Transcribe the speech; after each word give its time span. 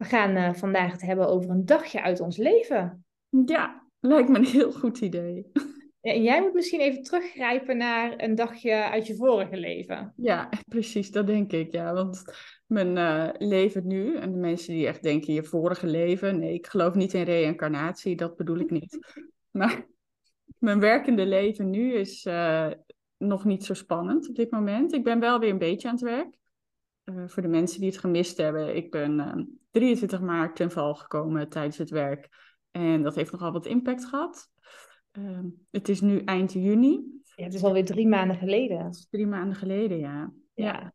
We 0.00 0.06
gaan 0.06 0.36
uh, 0.36 0.52
vandaag 0.52 0.92
het 0.92 1.02
hebben 1.02 1.28
over 1.28 1.50
een 1.50 1.64
dagje 1.64 2.02
uit 2.02 2.20
ons 2.20 2.36
leven. 2.36 3.04
Ja, 3.46 3.86
lijkt 4.00 4.28
me 4.28 4.38
een 4.38 4.44
heel 4.44 4.72
goed 4.72 5.00
idee. 5.00 5.52
En 6.00 6.22
jij 6.22 6.40
moet 6.40 6.54
misschien 6.54 6.80
even 6.80 7.02
teruggrijpen 7.02 7.76
naar 7.76 8.14
een 8.16 8.34
dagje 8.34 8.90
uit 8.90 9.06
je 9.06 9.16
vorige 9.16 9.56
leven. 9.56 10.12
Ja, 10.16 10.48
precies, 10.68 11.10
dat 11.10 11.26
denk 11.26 11.52
ik. 11.52 11.72
Ja, 11.72 11.94
want 11.94 12.24
mijn 12.66 12.96
uh, 12.96 13.48
leven 13.48 13.86
nu, 13.86 14.16
en 14.16 14.32
de 14.32 14.38
mensen 14.38 14.74
die 14.74 14.86
echt 14.86 15.02
denken 15.02 15.34
je 15.34 15.44
vorige 15.44 15.86
leven, 15.86 16.38
nee, 16.38 16.54
ik 16.54 16.66
geloof 16.66 16.94
niet 16.94 17.14
in 17.14 17.22
reïncarnatie, 17.22 18.16
dat 18.16 18.36
bedoel 18.36 18.58
ik 18.58 18.70
niet. 18.70 18.98
Maar 19.50 19.86
mijn 20.58 20.80
werkende 20.80 21.26
leven 21.26 21.70
nu 21.70 21.92
is 21.92 22.24
uh, 22.24 22.70
nog 23.16 23.44
niet 23.44 23.64
zo 23.64 23.74
spannend 23.74 24.28
op 24.28 24.34
dit 24.34 24.50
moment. 24.50 24.92
Ik 24.92 25.04
ben 25.04 25.20
wel 25.20 25.38
weer 25.38 25.50
een 25.50 25.58
beetje 25.58 25.88
aan 25.88 25.94
het 25.94 26.02
werk. 26.02 26.38
Uh, 27.04 27.24
voor 27.26 27.42
de 27.42 27.48
mensen 27.48 27.80
die 27.80 27.88
het 27.88 27.98
gemist 27.98 28.36
hebben, 28.36 28.76
ik 28.76 28.90
ben 28.90 29.59
23 29.70 30.20
maart 30.20 30.56
ten 30.56 30.70
val 30.70 30.94
gekomen 30.94 31.48
tijdens 31.48 31.78
het 31.78 31.90
werk. 31.90 32.28
En 32.70 33.02
dat 33.02 33.14
heeft 33.14 33.32
nogal 33.32 33.52
wat 33.52 33.66
impact 33.66 34.06
gehad. 34.06 34.48
Uh, 35.12 35.38
het 35.70 35.88
is 35.88 36.00
nu 36.00 36.24
eind 36.24 36.52
juni. 36.52 37.22
Ja, 37.34 37.44
het 37.44 37.54
is 37.54 37.62
alweer 37.62 37.84
drie 37.84 38.08
maanden 38.08 38.36
geleden. 38.36 38.84
Het 38.84 38.94
is 38.94 39.08
drie 39.08 39.26
maanden 39.26 39.56
geleden, 39.56 39.98
ja. 39.98 40.32
Ja, 40.54 40.94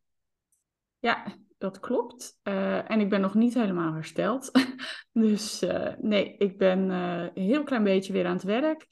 ja 0.99 1.35
dat 1.57 1.79
klopt. 1.79 2.39
Uh, 2.43 2.91
en 2.91 2.99
ik 2.99 3.09
ben 3.09 3.21
nog 3.21 3.33
niet 3.33 3.53
helemaal 3.53 3.93
hersteld. 3.93 4.51
dus 5.11 5.63
uh, 5.63 5.93
nee, 6.01 6.37
ik 6.37 6.57
ben 6.57 6.89
uh, 6.89 7.21
een 7.33 7.43
heel 7.43 7.63
klein 7.63 7.83
beetje 7.83 8.13
weer 8.13 8.25
aan 8.25 8.35
het 8.35 8.43
werk. 8.43 8.87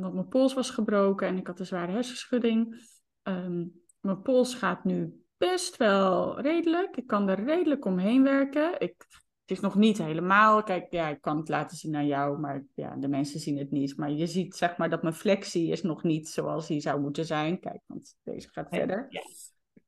want 0.00 0.14
mijn 0.14 0.28
pols 0.28 0.54
was 0.54 0.70
gebroken 0.70 1.26
en 1.26 1.36
ik 1.36 1.46
had 1.46 1.60
een 1.60 1.66
zware 1.66 1.92
hersenschudding. 1.92 2.88
Um, 3.22 3.72
mijn 4.00 4.22
pols 4.22 4.54
gaat 4.54 4.84
nu 4.84 5.19
best 5.40 5.76
wel 5.76 6.40
redelijk. 6.40 6.96
Ik 6.96 7.06
kan 7.06 7.28
er 7.28 7.44
redelijk 7.44 7.84
omheen 7.84 8.22
werken. 8.22 8.80
Ik, 8.80 8.94
het 9.40 9.50
is 9.50 9.60
nog 9.60 9.74
niet 9.74 9.98
helemaal. 9.98 10.62
Kijk, 10.62 10.86
ja, 10.90 11.08
ik 11.08 11.20
kan 11.20 11.36
het 11.36 11.48
laten 11.48 11.76
zien 11.76 11.96
aan 11.96 12.06
jou, 12.06 12.38
maar 12.38 12.64
ja, 12.74 12.96
de 12.96 13.08
mensen 13.08 13.40
zien 13.40 13.58
het 13.58 13.70
niet. 13.70 13.96
Maar 13.96 14.10
je 14.10 14.26
ziet 14.26 14.56
zeg 14.56 14.76
maar 14.76 14.90
dat 14.90 15.02
mijn 15.02 15.14
flexie 15.14 15.70
is 15.70 15.82
nog 15.82 16.02
niet 16.02 16.28
zoals 16.28 16.66
die 16.66 16.80
zou 16.80 17.00
moeten 17.00 17.24
zijn. 17.24 17.60
Kijk, 17.60 17.80
want 17.86 18.16
deze 18.22 18.48
gaat 18.48 18.68
verder. 18.68 19.08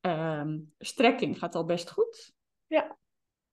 Um, 0.00 0.72
strekking 0.78 1.38
gaat 1.38 1.54
al 1.54 1.64
best 1.64 1.90
goed. 1.90 2.32
Ja. 2.66 2.98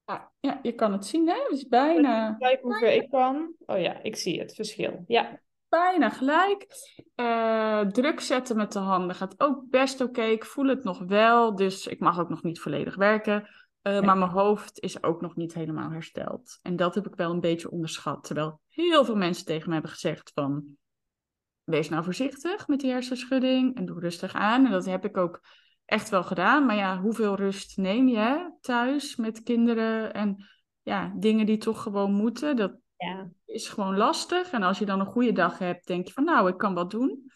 Ja, 0.06 0.32
ja, 0.40 0.60
je 0.62 0.74
kan 0.74 0.92
het 0.92 1.06
zien, 1.06 1.28
hè? 1.28 1.42
Het 1.42 1.52
is 1.52 1.68
bijna... 1.68 2.36
Kijk 2.40 2.62
hoe 2.62 2.78
ver 2.78 2.94
ik 2.94 3.10
kan. 3.10 3.54
Oh 3.66 3.80
ja, 3.80 4.04
ik 4.04 4.16
zie 4.16 4.40
het 4.40 4.54
verschil. 4.54 5.04
Ja 5.08 5.40
bijna 5.70 6.10
gelijk. 6.10 6.68
Uh, 7.16 7.82
druk 7.82 8.20
zetten 8.20 8.58
met 8.58 8.72
de 8.72 8.80
handen 8.80 9.16
gaat 9.16 9.40
ook 9.40 9.70
best 9.70 10.02
oké. 10.02 10.22
Ik 10.22 10.46
voel 10.46 10.68
het 10.68 10.84
nog 10.84 11.00
wel, 11.00 11.56
dus 11.56 11.88
ik 11.88 12.00
mag 12.00 12.20
ook 12.20 12.30
nog 12.30 12.44
niet 12.44 12.60
volledig 12.60 12.96
werken. 12.96 13.50
Uh, 13.84 14.02
Maar 14.02 14.18
mijn 14.18 14.32
hoofd 14.32 14.80
is 14.80 15.04
ook 15.04 15.22
nog 15.22 15.36
niet 15.36 15.54
helemaal 15.54 15.92
hersteld. 15.92 16.60
En 16.62 16.76
dat 16.76 16.96
heb 16.96 17.08
ik 17.08 17.16
wel 17.16 17.32
een 17.32 17.40
beetje 17.40 17.72
onderschat. 17.72 18.24
Terwijl 18.24 18.62
heel 18.70 19.06
veel 19.06 19.16
mensen 19.16 19.46
tegen 19.46 19.68
me 19.68 19.74
hebben 19.74 19.92
gezegd 19.92 20.32
van... 20.34 20.78
Wees 21.64 21.90
nou 21.90 22.04
voorzichtig 22.04 22.68
met 22.68 22.80
die 22.80 22.92
hersenschudding 22.92 23.76
en 23.76 23.86
doe 23.86 24.00
rustig 24.00 24.34
aan. 24.34 24.66
En 24.66 24.72
dat 24.72 24.86
heb 24.86 25.06
ik 25.06 25.18
ook 25.18 25.42
echt 25.86 26.10
wel 26.10 26.24
gedaan. 26.24 26.66
Maar 26.66 26.76
ja, 26.76 27.00
hoeveel 27.00 27.36
rust 27.36 27.78
neem 27.78 28.08
je 28.08 28.58
thuis 28.62 29.16
met 29.16 29.44
kinderen 29.44 30.14
en 30.14 30.46
ja, 30.82 31.14
dingen 31.16 31.46
die 31.46 31.58
toch 31.58 31.82
gewoon 31.82 32.12
moeten? 32.12 32.56
Dat, 32.56 32.79
ja. 33.08 33.30
is 33.46 33.70
gewoon 33.70 33.98
lastig. 33.98 34.52
En 34.52 34.64
als 34.64 34.80
je 34.80 34.86
dan 34.86 35.00
een 35.00 35.06
goede 35.06 35.32
dag 35.32 35.58
hebt, 35.58 35.88
denk 35.88 36.08
je 36.08 36.14
van 36.14 36.24
nou, 36.24 36.50
ik 36.50 36.58
kan 36.58 36.74
wat 36.74 36.92
doen. 36.92 37.32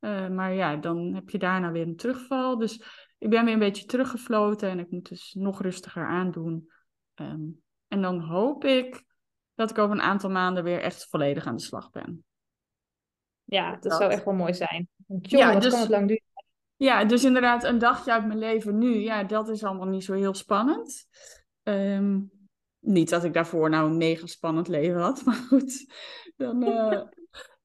Uh, 0.00 0.28
maar 0.28 0.54
ja, 0.54 0.76
dan 0.76 1.14
heb 1.14 1.30
je 1.30 1.38
daarna 1.38 1.70
weer 1.70 1.86
een 1.86 1.96
terugval. 1.96 2.58
Dus 2.58 2.82
ik 3.18 3.30
ben 3.30 3.44
weer 3.44 3.52
een 3.52 3.58
beetje 3.58 3.84
teruggefloten 3.84 4.68
en 4.68 4.78
ik 4.78 4.90
moet 4.90 5.08
dus 5.08 5.34
nog 5.38 5.62
rustiger 5.62 6.06
aandoen. 6.06 6.70
Um, 7.14 7.62
en 7.88 8.02
dan 8.02 8.20
hoop 8.20 8.64
ik 8.64 9.04
dat 9.54 9.70
ik 9.70 9.78
over 9.78 9.96
een 9.96 10.02
aantal 10.02 10.30
maanden 10.30 10.64
weer 10.64 10.80
echt 10.80 11.08
volledig 11.08 11.46
aan 11.46 11.56
de 11.56 11.62
slag 11.62 11.90
ben. 11.90 12.24
Ja, 13.44 13.70
dat, 13.70 13.82
dat. 13.82 13.92
zou 13.92 14.10
echt 14.10 14.24
wel 14.24 14.34
mooi 14.34 14.54
zijn. 14.54 14.88
Jongen, 15.06 15.46
ja, 15.46 15.52
wat 15.52 15.62
dus, 15.62 15.72
kan 15.72 15.80
het 15.80 15.90
lang 15.90 16.08
duren? 16.08 16.24
Ja, 16.76 17.04
dus 17.04 17.24
inderdaad 17.24 17.64
een 17.64 17.78
dagje 17.78 18.12
uit 18.12 18.26
mijn 18.26 18.38
leven 18.38 18.78
nu, 18.78 18.94
ja, 18.94 19.24
dat 19.24 19.48
is 19.48 19.64
allemaal 19.64 19.86
niet 19.86 20.04
zo 20.04 20.12
heel 20.12 20.34
spannend. 20.34 21.06
Um, 21.62 22.30
niet 22.86 23.10
dat 23.10 23.24
ik 23.24 23.32
daarvoor 23.32 23.70
nou 23.70 23.90
een 23.90 23.96
mega 23.96 24.26
spannend 24.26 24.68
leven 24.68 25.00
had, 25.00 25.22
maar 25.24 25.34
goed. 25.34 25.94
Dan, 26.36 26.62
uh, 26.62 27.02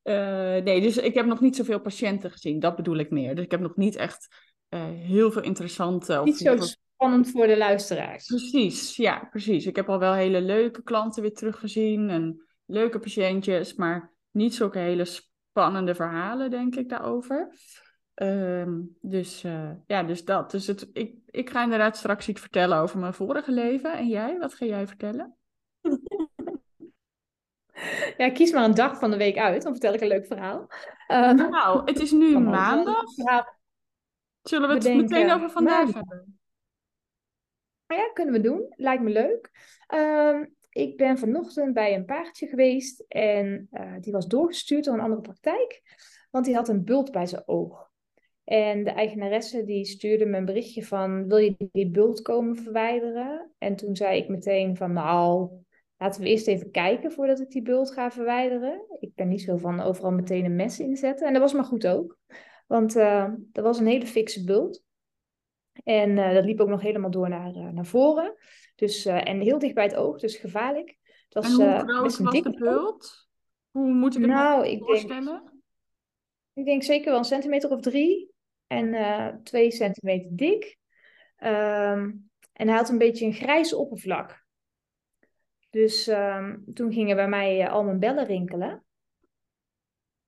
uh, 0.03 0.63
nee, 0.63 0.81
dus 0.81 0.97
ik 0.97 1.13
heb 1.13 1.25
nog 1.25 1.41
niet 1.41 1.55
zoveel 1.55 1.79
patiënten 1.79 2.31
gezien, 2.31 2.59
dat 2.59 2.75
bedoel 2.75 2.97
ik 2.97 3.09
meer. 3.09 3.35
Dus 3.35 3.45
ik 3.45 3.51
heb 3.51 3.59
nog 3.59 3.75
niet 3.75 3.95
echt 3.95 4.27
uh, 4.69 4.83
heel 4.83 5.31
veel 5.31 5.41
interessante... 5.41 6.21
Niet 6.23 6.37
zo 6.37 6.55
spannend 6.57 7.29
voor 7.31 7.47
de 7.47 7.57
luisteraars. 7.57 8.25
Precies, 8.25 8.95
ja, 8.95 9.27
precies. 9.29 9.65
Ik 9.65 9.75
heb 9.75 9.89
al 9.89 9.99
wel 9.99 10.13
hele 10.13 10.41
leuke 10.41 10.83
klanten 10.83 11.21
weer 11.21 11.33
teruggezien 11.33 12.09
en 12.09 12.45
leuke 12.65 12.99
patiëntjes, 12.99 13.73
maar 13.73 14.13
niet 14.31 14.55
zulke 14.55 14.79
hele 14.79 15.05
spannende 15.05 15.95
verhalen, 15.95 16.49
denk 16.49 16.75
ik, 16.75 16.89
daarover. 16.89 17.53
Um, 18.21 18.97
dus 19.01 19.43
uh, 19.43 19.71
ja, 19.87 20.03
dus 20.03 20.25
dat. 20.25 20.51
Dus 20.51 20.67
het, 20.67 20.89
ik, 20.93 21.15
ik 21.25 21.49
ga 21.49 21.63
inderdaad 21.63 21.97
straks 21.97 22.27
iets 22.27 22.41
vertellen 22.41 22.77
over 22.77 22.99
mijn 22.99 23.13
vorige 23.13 23.51
leven. 23.51 23.93
En 23.93 24.07
jij, 24.07 24.37
wat 24.37 24.53
ga 24.53 24.65
jij 24.65 24.87
vertellen? 24.87 25.35
Ja, 28.17 28.31
kies 28.31 28.51
maar 28.51 28.63
een 28.63 28.75
dag 28.75 28.99
van 28.99 29.11
de 29.11 29.17
week 29.17 29.37
uit, 29.37 29.61
dan 29.61 29.71
vertel 29.71 29.93
ik 29.93 30.01
een 30.01 30.07
leuk 30.07 30.25
verhaal. 30.25 30.59
Um, 31.07 31.35
nou, 31.35 31.83
het 31.85 31.99
is 31.99 32.11
nu 32.11 32.39
maandag. 32.57 33.03
Zullen 34.41 34.67
we 34.67 34.73
het 34.73 34.83
bedenken. 34.83 35.09
meteen 35.09 35.31
over 35.31 35.49
vandaag 35.49 35.83
maandag. 35.83 36.03
hebben? 36.09 36.39
Ja, 37.87 38.11
kunnen 38.13 38.33
we 38.33 38.41
doen. 38.41 38.73
Lijkt 38.75 39.03
me 39.03 39.09
leuk. 39.09 39.51
Um, 39.87 40.55
ik 40.69 40.97
ben 40.97 41.17
vanochtend 41.17 41.73
bij 41.73 41.95
een 41.95 42.05
paardje 42.05 42.47
geweest 42.47 42.99
en 43.07 43.67
uh, 43.71 43.93
die 43.99 44.11
was 44.11 44.27
doorgestuurd 44.27 44.83
door 44.83 44.93
een 44.93 44.99
andere 44.99 45.21
praktijk, 45.21 45.81
want 46.29 46.45
die 46.45 46.55
had 46.55 46.69
een 46.69 46.83
bult 46.83 47.11
bij 47.11 47.25
zijn 47.25 47.43
oog. 47.45 47.90
En 48.43 48.83
de 48.83 48.89
eigenaresse 48.89 49.63
die 49.63 49.85
stuurde 49.85 50.25
me 50.25 50.37
een 50.37 50.45
berichtje 50.45 50.85
van, 50.85 51.27
wil 51.27 51.37
je 51.37 51.69
die 51.71 51.89
bult 51.89 52.21
komen 52.21 52.55
verwijderen? 52.55 53.51
En 53.57 53.75
toen 53.75 53.95
zei 53.95 54.17
ik 54.17 54.27
meteen 54.27 54.77
van, 54.77 54.93
nou, 54.93 55.49
laten 55.97 56.21
we 56.21 56.27
eerst 56.27 56.47
even 56.47 56.71
kijken 56.71 57.11
voordat 57.11 57.39
ik 57.39 57.49
die 57.49 57.61
bult 57.61 57.93
ga 57.93 58.11
verwijderen. 58.11 58.81
Ik 58.99 59.15
ben 59.15 59.27
niet 59.27 59.41
zo 59.41 59.57
van 59.57 59.81
overal 59.81 60.11
meteen 60.11 60.45
een 60.45 60.55
mes 60.55 60.79
inzetten. 60.79 61.27
En 61.27 61.33
dat 61.33 61.41
was 61.41 61.53
maar 61.53 61.63
goed 61.63 61.87
ook, 61.87 62.17
want 62.67 62.95
uh, 62.95 63.29
dat 63.51 63.63
was 63.63 63.79
een 63.79 63.87
hele 63.87 64.05
fikse 64.05 64.43
bult. 64.43 64.83
En 65.83 66.09
uh, 66.09 66.33
dat 66.33 66.45
liep 66.45 66.59
ook 66.59 66.69
nog 66.69 66.81
helemaal 66.81 67.11
door 67.11 67.29
naar, 67.29 67.55
uh, 67.55 67.69
naar 67.69 67.85
voren. 67.85 68.35
Dus, 68.75 69.05
en 69.05 69.39
heel 69.39 69.59
dicht 69.59 69.73
bij 69.73 69.83
het 69.83 69.95
oog, 69.95 70.19
dus 70.19 70.35
gevaarlijk. 70.35 70.97
Het 71.29 71.33
was, 71.33 71.59
en 71.59 71.65
hoe 71.65 71.79
groot 71.79 72.01
was 72.01 72.17
de 72.17 72.57
bult? 72.59 73.29
Hoe 73.71 73.93
moet 73.93 74.15
ik 74.15 74.21
het 74.21 74.29
nou, 74.29 74.67
ik 74.67 74.83
voorstellen? 74.83 75.25
Denk, 75.25 75.50
ik 76.53 76.65
denk 76.65 76.83
zeker 76.83 77.09
wel 77.09 77.17
een 77.17 77.23
centimeter 77.25 77.69
of 77.69 77.81
drie 77.81 78.31
en 78.67 78.87
uh, 78.93 79.27
twee 79.43 79.71
centimeter 79.71 80.29
dik. 80.35 80.77
Um, 81.43 82.29
en 82.53 82.67
hij 82.67 82.77
had 82.77 82.89
een 82.89 82.97
beetje 82.97 83.25
een 83.25 83.33
grijs 83.33 83.73
oppervlak. 83.73 84.43
Dus 85.69 86.07
um, 86.07 86.63
toen 86.73 86.93
gingen 86.93 87.15
bij 87.15 87.27
mij 87.27 87.61
uh, 87.61 87.71
al 87.71 87.83
mijn 87.83 87.99
bellen 87.99 88.25
rinkelen. 88.25 88.83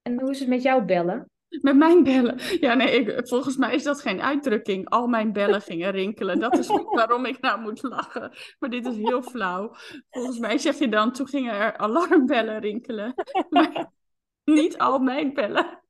En 0.02 0.20
hoe 0.20 0.30
is 0.30 0.40
het 0.40 0.50
met 0.50 0.62
jouw 0.62 0.86
bellen? 0.86 1.31
Met 1.62 1.75
mijn 1.75 2.04
bellen? 2.04 2.38
Ja, 2.60 2.74
nee, 2.74 2.92
ik, 2.92 3.28
volgens 3.28 3.58
mij 3.58 3.74
is 3.74 3.84
dat 3.84 4.02
geen 4.02 4.22
uitdrukking. 4.22 4.90
Al 4.90 5.08
mijn 5.08 5.34
bellen 5.34 5.62
gingen 5.72 5.92
rinkelen. 5.92 6.40
Dat 6.40 6.58
is 6.58 6.68
waarom 6.68 7.25
ik 7.25 7.40
nou 7.40 7.62
moet 7.62 7.84
lachen. 7.84 8.31
Maar 8.60 8.70
dit 8.70 8.86
is 8.86 8.98
heel 8.98 9.22
flauw. 9.22 9.75
Volgens 10.10 10.40
mij 10.40 10.58
zeg 10.58 10.78
je 10.80 10.90
dan, 10.90 11.12
toen 11.12 11.28
gingen 11.28 11.54
er 11.54 11.78
alarmbellen 11.78 12.60
rinkelen. 12.60 13.14
Maar 13.50 13.92
niet 14.44 14.78
al 14.78 15.00
mijn 15.00 15.34
bellen. 15.34 15.83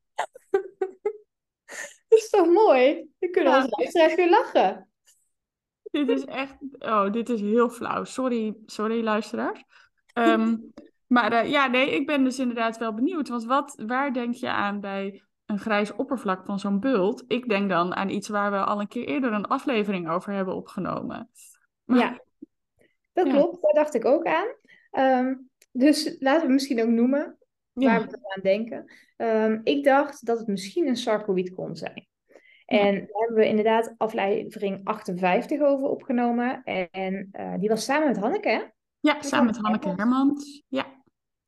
Dat 2.08 2.20
is 2.22 2.30
toch 2.30 2.48
mooi? 2.48 3.10
Dan 3.20 3.32
kunnen 3.32 3.52
we 3.52 3.58
ja. 3.58 3.64
als 3.64 3.78
luisteraars 3.78 4.16
weer 4.16 4.30
lachen. 4.30 4.90
Dit 5.84 6.10
is 6.10 6.26
echt... 6.26 6.56
Oh, 6.80 7.12
dit 7.12 7.30
is 7.30 7.42
heel 7.42 7.70
flauw. 7.70 8.04
Sorry, 8.04 8.56
sorry 8.66 9.04
luisteraars. 9.04 9.64
Um, 10.14 10.74
maar 11.08 11.34
uh, 11.34 11.52
ja, 11.52 11.68
nee, 11.68 11.92
ik 11.92 12.06
ben 12.06 12.24
dus 12.24 12.40
inderdaad 12.40 12.78
wel 12.78 12.94
benieuwd. 12.94 13.28
Want 13.30 13.46
wat, 13.46 13.82
waar 13.86 14.14
denk 14.14 14.34
je 14.34 14.50
aan 14.50 14.80
bij 14.80 15.24
een 15.46 15.60
grijs 15.60 15.96
oppervlak 15.96 16.46
van 16.46 16.60
zo'n 16.60 16.80
bult? 16.80 17.24
Ik 17.28 17.50
denk 17.50 17.70
dan 17.70 17.96
aan 17.96 18.10
iets 18.10 18.28
waar 18.28 18.52
we 18.52 18.64
al 18.64 18.80
een 18.80 18.88
keer 18.88 19.08
eerder 19.08 19.34
een 19.34 19.46
aflevering 19.46 20.10
over 20.10 20.34
hebben 20.34 20.56
opgenomen. 20.56 21.30
Maar... 21.84 21.98
Ja, 21.98 22.24
dat 23.14 23.28
Ja. 23.28 23.34
klopt. 23.34 23.62
Daar 23.62 23.74
dacht 23.74 23.94
ik 23.94 24.06
ook 24.06 24.26
aan. 24.26 24.48
Ehm, 24.92 25.36
dus 25.72 26.16
laten 26.20 26.48
we 26.48 26.54
misschien 26.54 26.82
ook 26.82 26.90
noemen 26.90 27.38
waar 27.74 28.08
we 28.08 28.34
aan 28.36 28.42
denken. 28.42 28.92
Ehm, 29.18 29.60
ik 29.64 29.84
dacht 29.84 30.26
dat 30.26 30.38
het 30.38 30.48
misschien 30.48 30.88
een 30.88 30.96
sarcoïd 30.96 31.54
kon 31.54 31.76
zijn. 31.76 32.08
En 32.66 32.94
daar 32.94 33.08
hebben 33.10 33.38
we 33.38 33.48
inderdaad 33.48 33.94
aflevering 33.98 34.82
58 34.84 35.62
over 35.62 35.88
opgenomen. 35.88 36.64
En 36.64 37.30
eh, 37.32 37.54
die 37.60 37.70
was 37.70 37.84
samen 37.84 38.08
met 38.08 38.18
Hanneke, 38.18 38.50
hè? 38.50 38.62
Ja, 39.00 39.22
samen 39.22 39.46
met 39.46 39.58
Hanneke 39.58 39.94
Hermans. 39.96 40.64
Ja, 40.68 41.02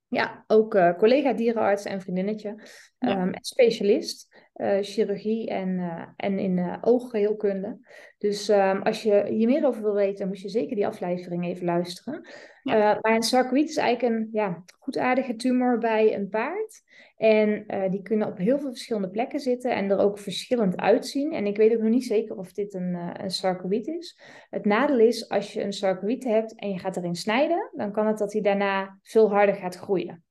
Ja, 0.07 0.43
ook 0.47 0.75
eh, 0.75 0.97
collega 0.97 1.33
dierenarts 1.33 1.85
en 1.85 2.01
vriendinnetje. 2.01 2.55
Ja. 2.99 3.09
Ehm, 3.09 3.29
en 3.29 3.43
specialist 3.43 4.34
eh, 4.55 4.77
chirurgie 4.81 5.49
en, 5.49 5.79
eh, 5.79 6.07
en 6.15 6.39
in 6.39 6.57
eh 6.57 6.77
oogheelkunde. 6.81 7.79
Dus 8.17 8.49
ehm, 8.49 8.81
als 8.81 9.03
je 9.03 9.25
hier 9.29 9.47
meer 9.47 9.65
over 9.65 9.81
wil 9.81 9.93
weten, 9.93 10.17
dan 10.17 10.27
moet 10.27 10.41
je 10.41 10.49
zeker 10.49 10.75
die 10.75 10.87
aflevering 10.87 11.45
even 11.45 11.65
luisteren. 11.65 12.27
Ja. 12.63 12.99
Maar 13.01 13.15
een 13.15 13.23
sarcoïd 13.23 13.69
is 13.69 13.77
eigenlijk 13.77 14.15
een 14.15 14.29
ja, 14.31 14.63
goedaardige 14.79 15.35
tumor 15.35 15.77
bij 15.77 16.15
een 16.15 16.29
paard. 16.29 16.83
En 17.17 17.65
die 17.89 18.01
kunnen 18.01 18.27
op 18.27 18.37
heel 18.37 18.59
veel 18.59 18.69
verschillende 18.69 19.09
plekken 19.09 19.39
zitten 19.39 19.71
en 19.71 19.89
er 19.89 19.97
ook 19.97 20.19
verschillend 20.19 20.77
uitzien. 20.77 21.33
En 21.33 21.45
ik 21.45 21.57
weet 21.57 21.73
ook 21.73 21.81
nog 21.81 21.91
niet 21.91 22.05
zeker 22.05 22.35
of 22.35 22.53
dit 22.53 22.73
een, 22.73 22.97
een 23.23 23.31
sarcoïd 23.31 23.87
is. 23.87 24.19
Het 24.49 24.65
nadeel 24.65 24.99
is, 24.99 25.29
als 25.29 25.53
je 25.53 25.63
een 25.63 25.73
sarcoïd 25.73 26.23
hebt 26.23 26.55
en 26.55 26.69
je 26.69 26.79
gaat 26.79 26.97
erin 26.97 27.15
snijden, 27.15 27.71
dan 27.73 27.91
kan 27.91 28.07
het 28.07 28.17
dat 28.17 28.33
hij 28.33 28.41
daarna 28.41 28.99
veel 29.01 29.29
harder 29.29 29.55
gaat 29.55 29.75
groeien. 29.75 30.24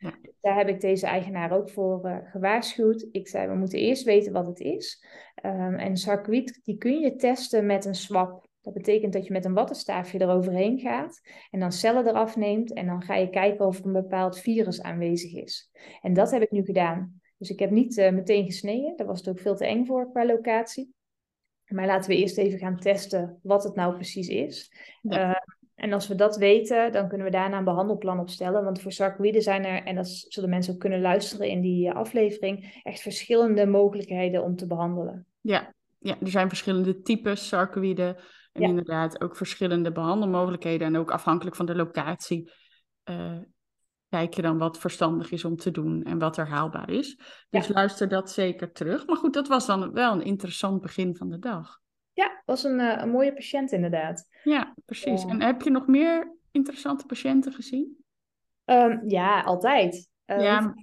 Ja. 0.00 0.18
Daar 0.40 0.56
heb 0.56 0.68
ik 0.68 0.80
deze 0.80 1.06
eigenaar 1.06 1.52
ook 1.52 1.70
voor 1.70 2.04
eh, 2.04 2.16
gewaarschuwd. 2.30 3.06
Ik 3.12 3.28
zei, 3.28 3.48
we 3.48 3.54
moeten 3.54 3.78
eerst 3.78 4.04
weten 4.04 4.32
wat 4.32 4.46
het 4.46 4.60
is. 4.60 5.04
Ehm, 5.34 5.74
en 5.74 5.96
sarcoïd, 5.96 6.60
die 6.62 6.76
kun 6.76 7.00
je 7.00 7.16
testen 7.16 7.66
met 7.66 7.84
een 7.84 7.94
swab. 7.94 8.48
Dat 8.60 8.74
betekent 8.74 9.12
dat 9.12 9.26
je 9.26 9.32
met 9.32 9.44
een 9.44 9.54
wattenstaafje 9.54 10.20
eroverheen 10.20 10.78
gaat 10.78 11.20
en 11.50 11.60
dan 11.60 11.72
cellen 11.72 12.06
eraf 12.06 12.36
neemt 12.36 12.72
en 12.72 12.86
dan 12.86 13.02
ga 13.02 13.14
je 13.14 13.30
kijken 13.30 13.66
of 13.66 13.78
er 13.78 13.86
een 13.86 13.92
bepaald 13.92 14.38
virus 14.38 14.82
aanwezig 14.82 15.32
is. 15.32 15.70
En 16.00 16.12
dat 16.12 16.30
heb 16.30 16.42
ik 16.42 16.50
nu 16.50 16.64
gedaan. 16.64 17.20
Dus 17.38 17.50
ik 17.50 17.58
heb 17.58 17.70
niet 17.70 17.98
eh, 17.98 18.12
meteen 18.12 18.44
gesneden, 18.44 18.96
daar 18.96 19.06
was 19.06 19.18
het 19.18 19.28
ook 19.28 19.40
veel 19.40 19.56
te 19.56 19.66
eng 19.66 19.84
voor 19.86 20.10
qua 20.10 20.26
locatie. 20.26 20.94
Maar 21.66 21.86
laten 21.86 22.10
we 22.10 22.16
eerst 22.16 22.38
even 22.38 22.58
gaan 22.58 22.78
testen 22.78 23.38
wat 23.42 23.64
het 23.64 23.74
nou 23.74 23.94
precies 23.94 24.28
is. 24.28 24.72
Ja. 25.02 25.34
Eh, 25.34 25.58
en 25.80 25.92
als 25.92 26.08
we 26.08 26.14
dat 26.14 26.36
weten, 26.36 26.92
dan 26.92 27.08
kunnen 27.08 27.26
we 27.26 27.32
daarna 27.32 27.58
een 27.58 27.64
behandelplan 27.64 28.18
opstellen. 28.20 28.64
Want 28.64 28.80
voor 28.80 28.92
sarcoïden 28.92 29.42
zijn 29.42 29.64
er, 29.64 29.82
en 29.84 29.94
dat 29.94 30.06
zullen 30.28 30.50
mensen 30.50 30.72
ook 30.74 30.80
kunnen 30.80 31.00
luisteren 31.00 31.48
in 31.48 31.60
die 31.60 31.88
eh, 31.88 31.94
aflevering, 31.96 32.80
echt 32.82 33.00
verschillende 33.00 33.66
mogelijkheden 33.66 34.42
om 34.42 34.56
te 34.56 34.66
behandelen. 34.66 35.26
ja. 35.40 35.72
ja, 35.98 36.16
er 36.20 36.28
zijn 36.30 36.48
verschillende 36.48 37.00
types 37.00 37.48
sarcoïden. 37.48 38.16
En 38.52 38.62
Ja. 38.62 38.68
inderdaad 38.68 39.20
ook 39.22 39.36
verschillende 39.36 39.92
behandelmogelijkheden. 39.92 40.86
En 40.86 40.96
ook 40.96 41.10
afhankelijk 41.10 41.56
van 41.56 41.66
de 41.66 41.74
locatie 41.74 42.50
eh, 43.02 43.38
kijk 44.08 44.34
je 44.34 44.42
dan 44.42 44.58
wat 44.58 44.78
verstandig 44.78 45.30
is 45.30 45.44
om 45.44 45.56
te 45.56 45.70
doen 45.70 46.02
en 46.02 46.18
wat 46.18 46.36
er 46.36 46.48
haalbaar 46.48 46.90
is. 46.90 47.16
Dus 47.50 47.66
Ja. 47.66 47.72
luister 47.74 48.08
dat 48.08 48.30
zeker 48.30 48.72
terug. 48.72 49.06
Maar 49.06 49.16
goed, 49.16 49.34
dat 49.34 49.48
was 49.48 49.66
dan 49.66 49.92
wel 49.92 50.12
een 50.12 50.22
interessant 50.24 50.80
begin 50.80 51.16
van 51.16 51.28
de 51.28 51.38
dag. 51.38 51.78
Ja, 52.20 52.42
was 52.46 52.64
een, 52.64 52.80
eh, 52.80 53.02
een 53.02 53.10
mooie 53.10 53.32
patiënt 53.32 53.72
inderdaad. 53.72 54.28
Ja, 54.44 54.74
precies. 54.84 55.22
Ja. 55.22 55.28
En 55.28 55.42
heb 55.42 55.62
je 55.62 55.70
nog 55.70 55.86
meer 55.86 56.36
interessante 56.50 57.06
patiënten 57.06 57.52
gezien? 57.52 58.04
Ehm, 58.64 58.98
ja, 59.06 59.40
altijd. 59.40 60.08
Eh, 60.24 60.42
Ja, 60.42 60.60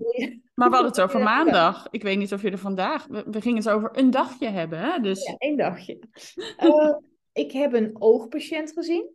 Maar 0.58 0.70
we 0.70 0.76
hadden 0.76 0.92
het 0.92 1.02
over 1.02 1.24
maandag. 1.24 1.88
Ik 1.92 2.04
weet 2.04 2.18
niet 2.18 2.34
of 2.34 2.42
je 2.42 2.52
er 2.52 2.58
vandaag... 2.58 3.06
We, 3.06 3.24
we 3.32 3.42
gingen 3.42 3.58
het 3.58 3.70
over 3.70 3.90
een 3.98 4.12
dagje 4.12 4.48
hebben, 4.48 4.80
hè? 4.80 5.00
Dus... 5.00 5.26
Ja, 5.26 5.36
één 5.38 5.58
dagje. 5.58 6.00
Eh, 6.58 6.96
ik 7.34 7.52
heb 7.52 7.74
een 7.74 7.96
oogpatiënt 8.02 8.72
gezien. 8.72 9.10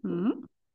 Hm, 0.00 0.32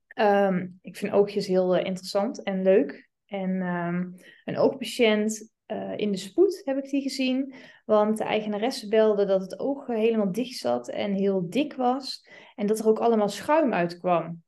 Ehm, 0.07 0.68
ik 0.81 0.98
vind 0.98 1.13
oogjes 1.13 1.48
heel 1.48 1.75
eh, 1.75 1.86
interessant 1.86 2.44
en 2.44 2.62
leuk. 2.62 3.09
En 3.25 3.62
ehm, 3.62 4.09
een 4.45 4.57
oogpatiënt 4.57 5.51
eh, 5.71 5.97
in 5.97 6.12
de 6.12 6.18
spoed 6.18 6.62
heb 6.63 6.77
ik 6.77 6.89
die 6.89 7.01
gezien. 7.01 7.53
Want 7.85 8.18
de 8.18 8.23
eigenaresse 8.23 8.88
belde 8.88 9.25
dat 9.25 9.41
het 9.41 9.59
oog 9.59 9.88
eh, 9.88 9.95
helemaal 9.95 10.31
dicht 10.31 10.57
zat 10.57 10.89
en 10.89 11.13
heel 11.13 11.50
dik 11.50 11.73
was. 11.73 12.27
En 12.56 12.68
dat 12.68 12.79
er 12.79 12.88
ook 12.88 13.00
allemaal 13.00 13.29
schuim 13.29 13.73
uitkwam. 13.73 14.44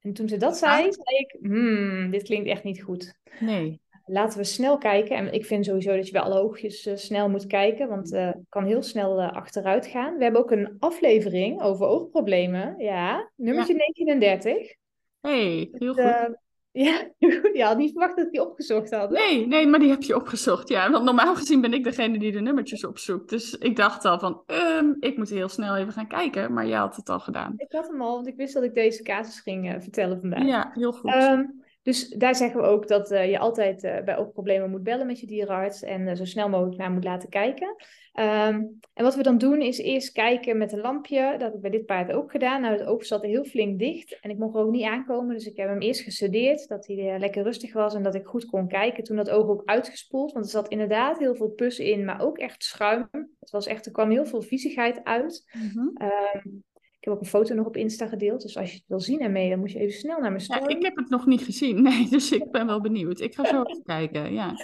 En 0.00 0.12
toen 0.12 0.28
ze 0.28 0.36
dat 0.36 0.56
zei, 0.56 0.92
zei 0.92 1.18
ik, 1.18 1.36
hmm, 1.40 2.10
dit 2.10 2.22
klinkt 2.22 2.48
echt 2.48 2.64
niet 2.64 2.82
goed. 2.82 3.18
Nee. 3.40 3.80
Laten 4.04 4.38
we 4.38 4.44
snel 4.44 4.78
kijken. 4.78 5.16
En 5.16 5.32
ik 5.32 5.44
vind 5.44 5.64
sowieso 5.64 5.96
dat 5.96 6.06
je 6.06 6.12
bij 6.12 6.20
alle 6.20 6.40
oogjes 6.40 6.86
eh, 6.86 6.96
snel 6.96 7.28
moet 7.28 7.46
kijken, 7.46 7.88
want 7.88 8.12
eh, 8.12 8.26
het 8.26 8.46
kan 8.48 8.64
heel 8.64 8.82
snel 8.82 9.20
eh, 9.20 9.32
achteruit 9.32 9.86
gaan. 9.86 10.16
We 10.16 10.22
hebben 10.22 10.40
ook 10.40 10.50
een 10.50 10.76
aflevering 10.78 11.62
over 11.62 11.86
oogproblemen. 11.86 12.74
Ja, 12.78 13.30
nummertje 13.36 13.74
39. 13.74 14.74
hey, 15.20 15.68
heel 15.72 15.94
goed. 15.94 16.38
Ja, 16.84 17.10
je 17.52 17.62
had 17.64 17.76
niet 17.76 17.90
verwacht 17.90 18.16
dat 18.16 18.30
die 18.30 18.42
opgezocht 18.42 18.90
had. 18.90 19.10
Nee, 19.10 19.46
nee, 19.46 19.66
maar 19.66 19.80
die 19.80 19.90
heb 19.90 20.02
je 20.02 20.16
opgezocht. 20.16 20.68
Ja, 20.68 20.90
want 20.90 21.04
normaal 21.04 21.34
gezien 21.34 21.60
ben 21.60 21.72
ik 21.72 21.84
degene 21.84 22.18
die 22.18 22.32
de 22.32 22.40
nummertjes 22.40 22.86
opzoekt. 22.86 23.30
Dus 23.30 23.54
ik 23.54 23.76
dacht 23.76 24.04
al 24.04 24.18
van, 24.18 24.42
ehm, 24.46 24.92
ik 25.00 25.16
moet 25.16 25.30
heel 25.30 25.48
snel 25.48 25.76
even 25.76 25.92
gaan 25.92 26.08
kijken. 26.08 26.52
Maar 26.52 26.66
jij 26.66 26.78
had 26.78 26.96
het 26.96 27.08
al 27.08 27.20
gedaan. 27.20 27.54
Ik 27.56 27.72
had 27.72 27.88
hem 27.88 28.02
al, 28.02 28.14
want 28.14 28.26
ik 28.26 28.36
wist 28.36 28.54
dat 28.54 28.62
ik 28.62 28.74
deze 28.74 29.02
casus 29.02 29.40
ging 29.40 29.72
eh, 29.72 29.80
vertellen 29.80 30.20
vandaag. 30.20 30.46
Ja, 30.46 30.70
heel 30.74 30.92
goed. 30.92 31.12
Ehm, 31.12 31.44
dus 31.82 32.08
daar 32.08 32.34
zeggen 32.34 32.60
we 32.60 32.66
ook 32.66 32.88
dat 32.88 33.10
eh, 33.10 33.30
je 33.30 33.38
altijd 33.38 33.84
eh, 33.84 34.04
bij 34.04 34.16
oogproblemen 34.16 34.70
moet 34.70 34.82
bellen 34.82 35.06
met 35.06 35.20
je 35.20 35.26
dierenarts 35.26 35.82
en 35.82 36.16
zo 36.16 36.24
snel 36.24 36.48
mogelijk 36.48 36.76
naar 36.76 36.90
moet 36.90 37.04
laten 37.04 37.28
kijken. 37.28 37.74
Ehm, 38.18 38.62
en 38.94 39.04
wat 39.04 39.14
we 39.14 39.22
dan 39.22 39.38
doen 39.38 39.60
is 39.60 39.78
eerst 39.78 40.12
kijken 40.12 40.58
met 40.58 40.72
een 40.72 40.80
lampje. 40.80 41.30
Dat 41.30 41.40
heb 41.40 41.54
ik 41.54 41.60
bij 41.60 41.70
dit 41.70 41.86
paard 41.86 42.12
ook 42.12 42.30
gedaan. 42.30 42.60
Nou, 42.60 42.78
het 42.78 42.86
oog 42.86 43.04
zat 43.04 43.22
heel 43.22 43.44
flink 43.44 43.78
dicht 43.78 44.18
en 44.20 44.30
ik 44.30 44.38
mocht 44.38 44.54
er 44.54 44.60
ook 44.60 44.70
niet 44.70 44.84
aankomen. 44.84 45.34
Dus 45.34 45.46
ik 45.46 45.56
heb 45.56 45.68
hem 45.68 45.80
eerst 45.80 46.00
gestudeerd, 46.00 46.68
dat 46.68 46.86
hij 46.86 46.96
eh, 46.96 47.18
lekker 47.18 47.42
rustig 47.42 47.72
was 47.72 47.94
en 47.94 48.02
dat 48.02 48.14
ik 48.14 48.26
goed 48.26 48.44
kon 48.44 48.68
kijken. 48.68 49.04
Toen 49.04 49.16
dat 49.16 49.30
oog 49.30 49.48
ook 49.48 49.62
uitgespoeld, 49.64 50.32
want 50.32 50.44
er 50.44 50.50
zat 50.50 50.68
inderdaad 50.68 51.18
heel 51.18 51.34
veel 51.34 51.48
pus 51.48 51.78
in, 51.78 52.04
maar 52.04 52.20
ook 52.20 52.38
echt 52.38 52.64
schuim. 52.64 53.08
Het 53.40 53.50
was 53.50 53.66
echt, 53.66 53.86
er 53.86 53.92
kwam 53.92 54.10
heel 54.10 54.26
veel 54.26 54.42
viezigheid 54.42 55.04
uit. 55.04 55.50
Mhm. 55.52 55.88
Ehm, 55.94 56.48
ik 56.74 57.04
heb 57.04 57.14
ook 57.14 57.20
een 57.20 57.26
foto 57.26 57.54
nog 57.54 57.66
op 57.66 57.76
Insta 57.76 58.06
gedeeld. 58.06 58.42
Dus 58.42 58.56
als 58.56 58.70
je 58.70 58.76
het 58.76 58.88
wil 58.88 59.00
zien 59.00 59.20
ermee, 59.20 59.50
dan 59.50 59.58
moet 59.58 59.72
je 59.72 59.78
even 59.78 59.98
snel 59.98 60.20
naar 60.20 60.30
mijn 60.30 60.42
story. 60.42 60.62
Ja, 60.62 60.76
ik 60.76 60.82
heb 60.82 60.96
het 60.96 61.08
nog 61.08 61.26
niet 61.26 61.42
gezien. 61.42 61.82
Nee, 61.82 62.08
dus 62.08 62.32
ik 62.32 62.50
ben 62.50 62.66
wel 62.66 62.80
benieuwd. 62.80 63.20
Ik 63.20 63.34
ga 63.34 63.44
zo 63.44 63.62
even 63.62 63.82
kijken. 63.82 64.32
Ja. 64.32 64.56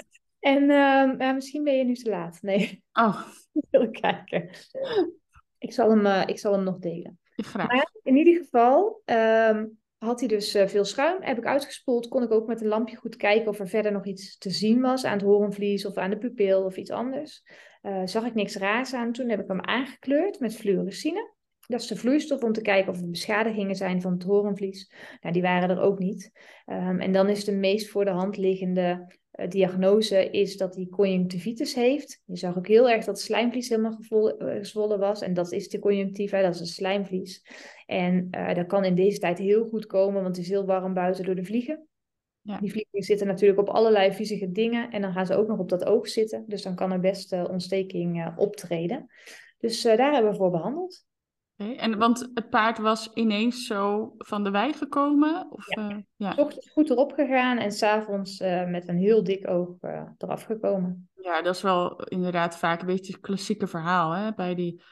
En 0.44 0.70
ehm, 0.70 1.35
misschien 1.35 1.64
ben 1.64 1.76
je 1.76 1.85
nu 1.85 1.94
te 1.94 2.11
laat. 2.11 2.38
Nee, 2.43 2.85
Oh, 2.93 3.20
ik 3.52 3.64
wil 3.70 3.91
kijken. 3.91 4.50
Ik 5.58 5.73
zal 5.73 5.91
hem, 5.91 6.06
eh, 6.06 6.23
ik 6.26 6.38
zal 6.38 6.52
hem 6.52 6.64
nog 6.64 6.79
delen. 6.79 7.19
graag. 7.37 7.67
Maar 7.67 7.91
in 8.02 8.17
ieder 8.17 8.35
geval 8.35 9.02
ehm, 9.05 9.67
had 9.98 10.20
hij 10.20 10.29
dus 10.29 10.55
eh, 10.55 10.67
veel 10.67 10.84
schuim. 10.84 11.22
Heb 11.22 11.39
ik 11.39 11.46
uitgespoeld. 11.46 12.08
Kon 12.08 12.22
ik 12.22 12.31
ook 12.31 12.46
met 12.46 12.60
een 12.60 12.67
lampje 12.69 12.96
goed 12.96 13.17
kijken 13.17 13.48
of 13.48 13.58
er 13.58 13.69
verder 13.69 13.93
nog 13.93 14.06
iets 14.06 14.39
te 14.39 14.51
zien 14.51 14.81
was 14.81 15.05
aan 15.05 15.13
het 15.13 15.22
horenvlies 15.22 15.86
of 15.86 15.96
aan 15.96 16.10
de 16.10 16.19
pupil 16.19 16.65
of 16.65 16.77
iets 16.77 16.91
anders. 16.91 17.43
Eh, 17.82 18.03
zag 18.05 18.24
ik 18.24 18.34
niks 18.34 18.56
raars 18.56 18.94
aan. 18.94 19.13
Toen 19.13 19.29
heb 19.29 19.41
ik 19.41 19.48
hem 19.48 19.60
aangekleurd 19.60 20.41
met 20.41 20.56
fluorescine. 20.56 21.33
Dat 21.67 21.81
is 21.81 21.87
de 21.87 21.97
vloeistof 21.97 22.43
om 22.43 22.53
te 22.53 22.63
kijken 22.63 22.93
of 22.93 23.01
er 23.01 23.11
beschadigingen 23.11 23.77
zijn 23.77 24.01
van 24.01 24.13
het 24.13 24.23
horenvlies. 24.23 24.93
Nou, 25.21 25.35
die 25.35 25.43
waren 25.43 25.71
er 25.71 25.81
ook 25.81 25.99
niet. 25.99 26.33
Ehm, 26.65 27.01
en 27.01 27.13
dan 27.13 27.29
is 27.29 27.44
de 27.44 27.53
meest 27.53 27.89
voor 27.89 28.05
de 28.05 28.11
hand 28.11 28.37
liggende 28.37 29.17
eh, 29.31 29.49
diagnose 29.49 30.31
is 30.31 30.56
dat 30.56 30.75
hij 30.75 30.87
conjunctivitis 30.87 31.75
heeft. 31.75 32.23
Je 32.25 32.37
zag 32.37 32.59
ook 32.59 32.69
heel 32.69 32.91
erg 32.91 33.05
dat 33.05 33.17
het 33.17 33.25
slijmvlies 33.25 33.69
helemaal 33.69 33.99
eh, 34.11 34.56
gezwollen 34.56 34.99
was. 34.99 35.23
En 35.23 35.35
dat 35.35 35.53
is 35.53 35.69
de 35.69 35.79
conjunctiva, 35.79 36.43
dat 36.43 36.55
is 36.55 36.61
een 36.61 36.67
slijmvlies. 36.67 37.43
En 37.87 38.29
eh, 38.31 38.55
dat 38.55 38.67
kan 38.67 38.85
in 38.85 38.94
deze 38.94 39.19
tijd 39.19 39.39
heel 39.39 39.65
goed 39.65 39.87
komen, 39.87 40.23
want 40.23 40.37
het 40.37 40.44
is 40.44 40.51
heel 40.51 40.67
warm 40.67 40.94
buiten 40.94 41.25
door 41.25 41.35
de 41.35 41.44
vliegen. 41.44 41.87
Ja. 42.41 42.59
Die 42.59 42.71
vliegen 42.71 43.03
zitten 43.03 43.27
natuurlijk 43.27 43.61
op 43.61 43.69
allerlei 43.69 44.13
viezige 44.13 44.53
dingen. 44.53 44.91
En 44.91 45.03
dan 45.03 45.13
gaan 45.13 45.27
ze 45.27 45.37
ook 45.37 45.49
nog 45.49 45.59
op 45.59 45.69
dat 45.69 45.85
oog 45.85 46.09
zitten. 46.09 46.44
Dus 46.47 46.63
dan 46.63 46.75
kan 46.75 46.93
er 46.93 47.01
best 47.01 47.33
eh, 47.33 47.44
ontsteking 47.51 48.37
optreden. 48.37 49.06
Dus 49.59 49.83
daar 49.83 50.13
hebben 50.13 50.31
we 50.31 50.37
voor 50.37 50.51
behandeld. 50.51 51.05
En 51.56 51.99
want 51.99 52.31
het 52.34 52.51
paard 52.51 52.79
was 52.79 53.11
ineens 53.13 53.67
zo 53.67 54.15
van 54.19 54.44
de 54.44 54.51
wei 54.51 54.73
gekomen? 54.73 55.46
Of, 55.51 55.67
Ja. 55.75 55.89
eh, 55.89 55.96
ja. 56.17 56.32
S 56.32 56.39
ochtends 56.39 56.70
goed 56.70 56.91
erop 56.91 57.13
gegaan 57.13 57.58
en 57.58 57.73
s'avonds 57.73 58.41
uh, 58.41 58.67
met 58.67 58.89
een 58.89 58.99
heel 58.99 59.25
dik 59.25 59.49
oog 59.49 59.69
uh, 59.81 60.03
eraf 60.19 60.43
gekomen. 60.43 61.08
Ja, 61.15 61.43
dat 61.43 61.55
is 61.55 61.63
wel 61.63 62.01
inderdaad 62.05 62.58
vaak 62.58 62.81
een 62.81 62.87
beetje 62.87 63.13
het 63.13 63.20
klassieke 63.20 63.67
verhaal 63.67 64.13
hè? 64.13 64.32
bij 64.32 64.55
die 64.55 64.82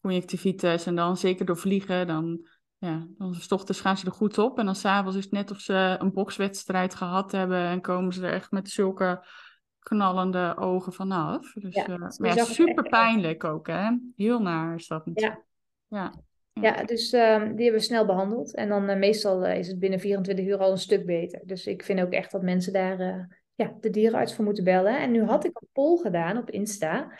conjunctivitis. 0.00 0.86
En 0.86 0.94
dan 0.94 1.16
zeker 1.16 1.46
door 1.46 1.56
vliegen, 1.56 2.06
dan, 2.06 2.46
ja, 2.78 3.06
dan 3.18 3.34
's 3.34 3.52
ochtends 3.52 3.80
gaan 3.80 3.96
ze 3.96 4.06
er 4.06 4.12
goed 4.12 4.38
op. 4.38 4.58
En 4.58 4.64
dan 4.64 4.74
s'avonds 4.74 5.16
is 5.16 5.24
het 5.24 5.32
net 5.32 5.50
of 5.50 5.60
ze 5.60 5.96
een 5.98 6.12
bokswedstrijd 6.12 6.94
gehad 6.94 7.32
hebben 7.32 7.64
en 7.64 7.80
komen 7.80 8.12
ze 8.12 8.26
er 8.26 8.32
echt 8.32 8.50
met 8.50 8.70
zulke 8.70 9.26
knallende 9.78 10.56
ogen 10.56 10.92
vanaf. 10.92 11.52
Dus 11.52 11.74
Ja, 11.74 11.96
maar 11.96 12.34
ja, 12.34 12.44
super 12.44 12.88
pijnlijk 12.88 13.44
ook, 13.44 13.66
hè? 13.66 13.90
Heel 14.16 14.40
naar 14.40 14.74
is 14.74 14.86
dat 14.86 15.06
natuurlijk. 15.06 15.36
Ja. 15.36 15.48
Ja, 16.52 16.84
dus 16.84 17.12
ehm, 17.12 17.54
die 17.54 17.64
hebben 17.64 17.80
we 17.80 17.86
snel 17.86 18.06
behandeld. 18.06 18.54
En 18.54 18.68
dan 18.68 18.88
eh, 18.88 18.98
meestal 18.98 19.46
eh, 19.46 19.58
is 19.58 19.68
het 19.68 19.78
binnen 19.78 20.00
24 20.00 20.46
uur 20.46 20.58
al 20.58 20.70
een 20.70 20.78
stuk 20.78 21.06
beter. 21.06 21.40
Dus 21.44 21.66
ik 21.66 21.82
vind 21.82 22.00
ook 22.00 22.12
echt 22.12 22.30
dat 22.30 22.42
mensen 22.42 22.72
daar 22.72 23.00
eh, 23.00 23.24
ja, 23.54 23.76
de 23.80 23.90
dierenarts 23.90 24.34
voor 24.34 24.44
moeten 24.44 24.64
bellen. 24.64 24.98
En 24.98 25.10
nu 25.10 25.22
had 25.22 25.44
ik 25.44 25.60
een 25.60 25.68
poll 25.72 25.98
gedaan 25.98 26.36
op 26.36 26.50
Insta. 26.50 27.18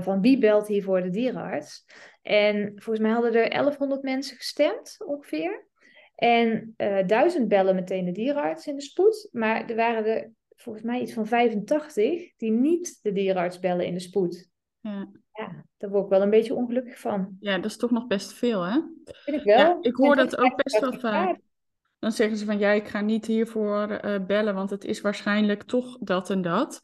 van 0.00 0.20
wie 0.20 0.38
belt 0.38 0.66
hier 0.66 0.82
voor 0.82 1.02
de 1.02 1.10
dierenarts? 1.10 1.84
En 2.22 2.72
volgens 2.74 2.98
mij 2.98 3.10
hadden 3.10 3.34
er 3.34 3.50
1100 3.50 4.02
mensen 4.02 4.36
gestemd 4.36 4.96
ongeveer. 5.06 5.66
En 6.14 6.74
duizend 7.06 7.48
bellen 7.48 7.74
meteen 7.74 8.04
de 8.04 8.12
dierenarts 8.12 8.66
in 8.66 8.74
de 8.74 8.82
spoed. 8.82 9.28
Maar 9.32 9.70
er 9.70 9.76
waren 9.76 10.06
er 10.06 10.30
volgens 10.56 10.84
mij 10.84 11.00
iets 11.00 11.12
van 11.12 11.26
85 11.26 12.36
die 12.36 12.50
niet 12.50 12.98
de 13.02 13.12
dierenarts 13.12 13.58
bellen 13.58 13.86
in 13.86 13.94
de 13.94 14.00
spoed. 14.00 14.48
Ja. 14.80 15.10
Ja, 15.32 15.64
daar 15.78 15.90
word 15.90 16.04
ik 16.04 16.10
wel 16.10 16.22
een 16.22 16.30
beetje 16.30 16.54
ongelukkig 16.54 16.98
van. 16.98 17.36
ja, 17.40 17.56
dat 17.56 17.64
is 17.64 17.76
toch 17.76 17.90
nog 17.90 18.06
best 18.06 18.32
veel, 18.32 18.62
hè? 18.62 18.80
Vind 19.04 19.36
ik 19.36 19.44
wel. 19.44 19.58
Ja, 19.58 19.78
ik 19.80 19.96
hoor 19.96 20.16
dat 20.16 20.38
ook 20.38 20.62
best 20.62 20.80
wel 20.80 20.92
vaak. 20.92 21.38
Dan 21.98 22.12
zeggen 22.12 22.36
ze 22.36 22.44
van 22.44 22.58
ja, 22.58 22.70
ik 22.70 22.88
ga 22.88 23.00
niet 23.00 23.26
hiervoor 23.26 23.90
eh, 23.90 24.24
bellen, 24.26 24.54
want 24.54 24.70
het 24.70 24.84
is 24.84 25.00
waarschijnlijk 25.00 25.62
toch 25.62 25.98
dat 26.00 26.30
en 26.30 26.42
dat. 26.42 26.80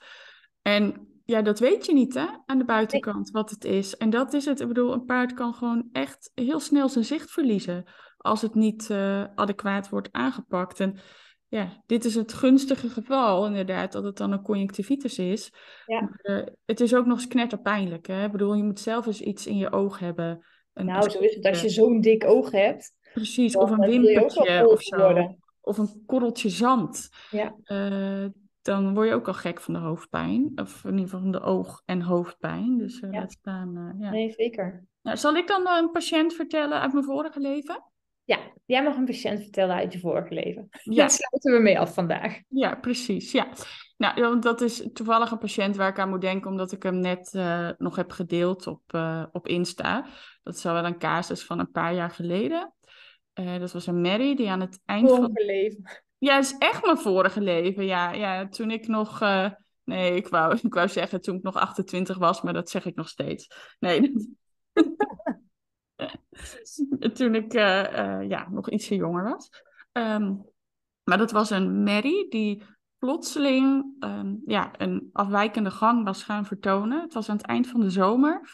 En 0.63 1.09
ja, 1.25 1.43
dat 1.43 1.59
weet 1.59 1.87
je 1.87 1.93
niet 1.93 2.15
hè, 2.15 2.27
aan 2.47 2.59
de 2.59 2.65
buitenkant 2.65 3.31
wat 3.31 3.51
het 3.51 3.65
is. 3.65 3.97
En 3.97 4.11
dat 4.11 4.33
is 4.33 4.45
het. 4.45 4.61
Ik 4.61 4.69
bedoel, 4.69 4.93
een 4.93 5.05
paard 5.05 5.35
kan 5.35 5.55
gewoon 5.55 5.89
echt 5.93 6.31
heel 6.35 6.61
snel 6.61 6.89
zijn 6.89 7.05
zicht 7.05 7.31
verliezen 7.31 7.85
als 8.17 8.43
het 8.43 8.55
niet 8.55 8.91
eh, 8.91 9.25
adequaat 9.35 9.89
wordt 9.89 10.13
aangepakt. 10.13 10.81
En 10.81 10.99
ja, 11.49 11.83
dit 11.87 12.05
is 12.05 12.15
het 12.15 12.33
gunstige 12.33 12.89
geval 12.89 13.47
inderdaad, 13.47 13.93
dat 13.93 14.05
het 14.05 14.17
dan 14.17 14.33
een 14.33 14.43
conjunctivitis 14.43 15.19
is. 15.19 15.53
Ja. 15.87 16.01
Maar, 16.01 16.19
eh, 16.39 16.47
het 16.65 16.81
is 16.81 16.95
ook 16.95 17.07
nog 17.07 17.19
eens 17.19 17.29
knetterpijnlijk. 17.29 18.07
Hè? 18.07 18.25
Ik 18.25 18.33
bedoel, 18.33 18.55
je 18.55 18.63
moet 18.63 18.81
zelf 18.81 19.07
eens 19.07 19.21
iets 19.21 19.47
in 19.47 19.57
je 19.57 19.73
oog 19.73 19.99
hebben. 19.99 20.45
Een, 20.73 20.87
Nou, 20.87 21.11
zo 21.11 21.19
is 21.19 21.35
het. 21.35 21.47
Als 21.47 21.61
je 21.63 21.69
zo'n 21.69 22.01
dik 22.01 22.25
oog 22.25 22.51
hebt, 22.51 22.97
Precies, 23.13 23.57
of 23.57 23.71
een 23.71 23.79
wel 23.79 23.89
wimpertje 23.91 24.69
of 24.69 24.83
zo. 24.83 24.97
worden. 24.97 25.39
Of 25.61 25.79
een 25.79 26.03
korreltje 26.07 26.49
zand. 26.49 27.09
Ja. 27.31 27.55
Eh, 27.63 28.27
dan 28.63 28.95
word 28.95 29.09
je 29.09 29.15
ook 29.15 29.27
al 29.27 29.35
gek 29.35 29.61
van 29.61 29.75
de 29.75 29.81
hoofdpijn. 29.81 30.53
Of 30.55 30.85
in 30.85 30.91
ieder 30.91 31.05
geval 31.05 31.21
van 31.21 31.31
de 31.31 31.41
oog- 31.41 31.83
en 31.85 32.01
hoofdpijn. 32.03 32.79
Dus 32.79 33.01
eh, 33.01 33.11
Ja. 33.13 33.19
laat 33.19 33.33
staan. 33.33 33.77
eh, 33.77 34.01
ja. 34.01 34.11
Nee, 34.11 34.31
zeker. 34.31 34.85
Nou, 35.03 35.17
zal 35.17 35.35
ik 35.37 35.47
dan 35.47 35.67
eh, 35.67 35.77
een 35.83 35.91
patiënt 35.91 36.35
vertellen 36.35 36.81
uit 36.81 36.93
mijn 36.93 37.05
vorige 37.05 37.41
leven? 37.41 37.83
Ja, 38.29 38.39
jij 38.67 38.83
mag 38.83 38.97
een 38.97 39.05
patiënt 39.05 39.43
vertellen 39.43 39.77
uit 39.77 39.93
je 39.93 39.99
vorige 39.99 40.35
leven. 40.35 40.69
Ja. 40.71 40.95
Daar 40.95 41.11
sluiten 41.11 41.53
we 41.53 41.59
mee 41.59 41.79
af 41.79 41.95
vandaag. 41.95 42.41
Ja, 42.49 42.75
precies. 42.75 43.33
Ja. 43.33 43.49
Nou, 43.97 44.39
dat 44.39 44.61
is 44.61 44.89
toevallig 44.93 45.31
een 45.31 45.39
patiënt 45.39 45.77
waar 45.77 45.89
ik 45.89 45.99
aan 45.99 46.09
moet 46.09 46.21
denken, 46.21 46.51
omdat 46.51 46.73
ik 46.73 46.83
hem 46.83 47.01
net 47.01 47.35
eh, 47.35 47.71
nog 47.79 47.97
heb 47.97 48.11
gedeeld 48.11 48.67
op, 48.67 48.83
eh, 48.87 49.25
op 49.33 49.47
Insta. 49.47 50.07
Dat 50.43 50.55
is 50.55 50.67
al 50.67 50.73
wel 50.73 50.85
een 50.85 50.99
casus 50.99 51.45
van 51.45 51.59
een 51.59 51.71
paar 51.71 51.95
jaar 51.95 52.11
geleden. 52.11 52.75
Eh, 53.33 53.59
dat 53.59 53.73
was 53.73 53.87
een 53.87 54.01
Mary 54.01 54.37
die 54.37 54.51
aan 54.51 54.61
het 54.61 54.81
eind 54.85 55.09
van 55.09 55.19
Vorige 55.19 55.45
leven. 55.45 55.83
Ja, 56.19 56.35
het 56.35 56.45
is 56.45 56.57
echt 56.59 56.85
mijn 56.85 56.99
vorige 56.99 57.41
leven. 57.41 57.85
Ja, 57.85 58.13
ja 58.13 58.49
toen 58.49 58.71
ik 58.71 58.87
nog. 58.87 59.21
nee, 59.85 60.15
ik 60.15 60.29
wou, 60.29 60.59
ik 60.63 60.75
wou 60.75 60.89
zeggen 60.89 61.21
toen 61.21 61.37
ik 61.37 61.43
nog 61.43 61.55
28 61.55 62.19
was, 62.19 62.43
maar 62.43 62.53
dat 62.53 62.71
zeg 62.71 62.85
ik 62.85 62.95
nog 62.95 63.09
steeds. 63.09 63.75
Nee. 63.79 64.13
toen 67.17 67.35
ik 67.35 67.55
eh, 67.55 67.99
eh, 67.99 68.29
ja, 68.29 68.49
nog 68.51 68.71
ietsje 68.71 68.95
jonger 68.95 69.25
was. 69.25 69.51
Ehm, 69.93 70.35
maar 71.05 71.19
dat 71.19 71.31
was 71.31 71.51
een 71.51 71.83
Mary 71.83 72.27
die 72.29 72.63
plotseling 72.99 73.97
ehm, 73.99 74.35
ja, 74.47 74.71
een 74.77 75.11
afwijkende 75.13 75.71
gang 75.71 76.05
was 76.05 76.23
gaan 76.23 76.47
vertonen. 76.47 77.01
Het 77.01 77.15
was 77.15 77.29
aan 77.29 77.37
het 77.37 77.47
eind 77.47 77.67
van 77.67 77.81
de 77.81 77.91
zomer. 77.91 78.51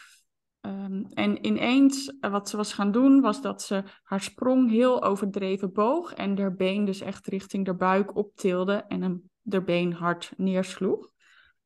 Ehm, 0.61 1.03
en 1.13 1.45
ineens, 1.45 2.17
eh, 2.19 2.31
wat 2.31 2.49
ze 2.49 2.57
was 2.57 2.73
gaan 2.73 2.91
doen, 2.91 3.21
was 3.21 3.41
dat 3.41 3.61
ze 3.61 3.83
haar 4.03 4.21
sprong 4.21 4.69
heel 4.69 5.03
overdreven 5.03 5.73
boog 5.73 6.13
en 6.13 6.39
haar 6.39 6.55
been 6.55 6.85
dus 6.85 7.01
echt 7.01 7.27
richting 7.27 7.65
haar 7.65 7.75
buik 7.75 8.15
optilde 8.15 8.73
en 8.73 9.01
hem 9.01 9.29
haar 9.49 9.63
been 9.63 9.93
hard 9.93 10.33
neersloeg. 10.37 11.13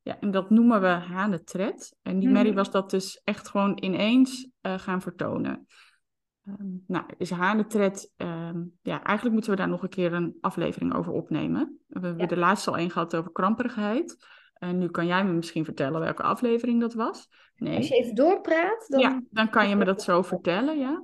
Ja, 0.02 0.20
en 0.20 0.32
dat 0.32 0.50
noemen 0.50 0.82
we 0.82 0.88
hanetred. 0.88 1.96
En 2.02 2.20
die 2.20 2.30
Mary 2.30 2.48
Mhm. 2.48 2.56
was 2.56 2.72
dat 2.72 2.90
dus 2.90 3.22
echt 3.24 3.48
gewoon 3.50 3.78
ineens 3.82 4.50
eh, 4.62 4.80
gaan 4.80 5.02
vertonen. 5.02 5.68
Ehm, 6.46 6.68
nou, 6.88 7.06
is 7.18 7.30
hanetred, 7.32 8.12
ehm, 8.18 8.64
ja, 8.82 9.04
eigenlijk 9.04 9.34
moeten 9.34 9.52
we 9.52 9.58
daar 9.58 9.70
nog 9.70 9.84
een 9.84 9.90
keer 9.90 10.14
een 10.14 10.38
aflevering 10.42 10.94
over 10.94 11.12
opnemen. 11.14 11.80
We 11.88 12.00
hebben 12.00 12.18
Ja. 12.22 12.26
de 12.28 12.38
laatste 12.38 12.70
al 12.70 12.78
één 12.78 12.92
gehad 12.92 13.16
over 13.16 13.32
kramperigheid. 13.32 14.18
En 14.54 14.78
nu 14.78 14.88
kan 14.90 15.06
jij 15.08 15.26
me 15.26 15.32
misschien 15.32 15.66
vertellen 15.66 16.00
welke 16.00 16.24
aflevering 16.24 16.80
dat 16.80 16.94
was. 16.94 17.28
Nee. 17.56 17.78
Als 17.78 17.88
je 17.88 17.96
even 17.96 18.16
doorpraat, 18.16 18.86
dan... 18.88 19.00
Ja, 19.00 19.22
dan 19.30 19.50
kan 19.50 19.70
je 19.70 19.76
me 19.76 19.86
dat 19.86 20.02
zo 20.02 20.22
vertellen, 20.22 20.78
ja. 20.78 21.04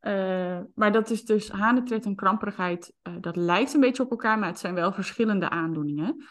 Eh, 0.00 0.60
maar 0.74 0.92
dat 0.92 1.10
is 1.10 1.24
dus 1.24 1.50
hanetred 1.50 2.04
en 2.04 2.14
kramperigheid, 2.14 2.92
eh, 3.02 3.12
dat 3.20 3.36
lijkt 3.36 3.74
een 3.74 3.80
beetje 3.80 4.02
op 4.02 4.10
elkaar, 4.10 4.38
maar 4.38 4.48
het 4.48 4.58
zijn 4.58 4.74
wel 4.74 4.92
verschillende 4.92 5.48
aandoeningen. 5.50 6.24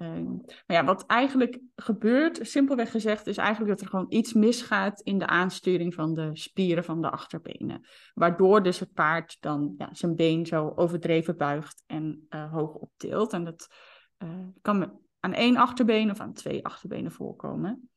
Eh, 0.00 0.22
maar 0.66 0.76
ja, 0.76 0.84
wat 0.84 1.06
eigenlijk 1.06 1.60
gebeurt, 1.76 2.38
simpelweg 2.42 2.90
gezegd, 2.90 3.26
is 3.26 3.36
eigenlijk 3.36 3.70
dat 3.70 3.80
er 3.80 3.86
gewoon 3.86 4.06
iets 4.08 4.32
misgaat 4.32 5.00
in 5.00 5.18
de 5.18 5.26
aansturing 5.26 5.94
van 5.94 6.14
de 6.14 6.30
spieren 6.32 6.84
van 6.84 7.00
de 7.00 7.10
achterbenen. 7.10 7.86
Waardoor 8.14 8.62
dus 8.62 8.78
het 8.78 8.92
paard 8.92 9.36
dan 9.40 9.74
ja, 9.76 9.88
zijn 9.92 10.14
been 10.14 10.46
zo 10.46 10.72
overdreven 10.74 11.36
buigt 11.36 11.82
en 11.86 12.26
eh, 12.28 12.52
hoog 12.52 12.74
optilt. 12.74 13.32
En 13.32 13.44
dat 13.44 13.68
eh, 14.16 14.28
kan 14.62 15.00
aan 15.20 15.32
één 15.32 15.56
achterbeen 15.56 16.10
of 16.10 16.20
aan 16.20 16.32
twee 16.32 16.64
achterbenen 16.64 17.12
voorkomen. 17.12 17.90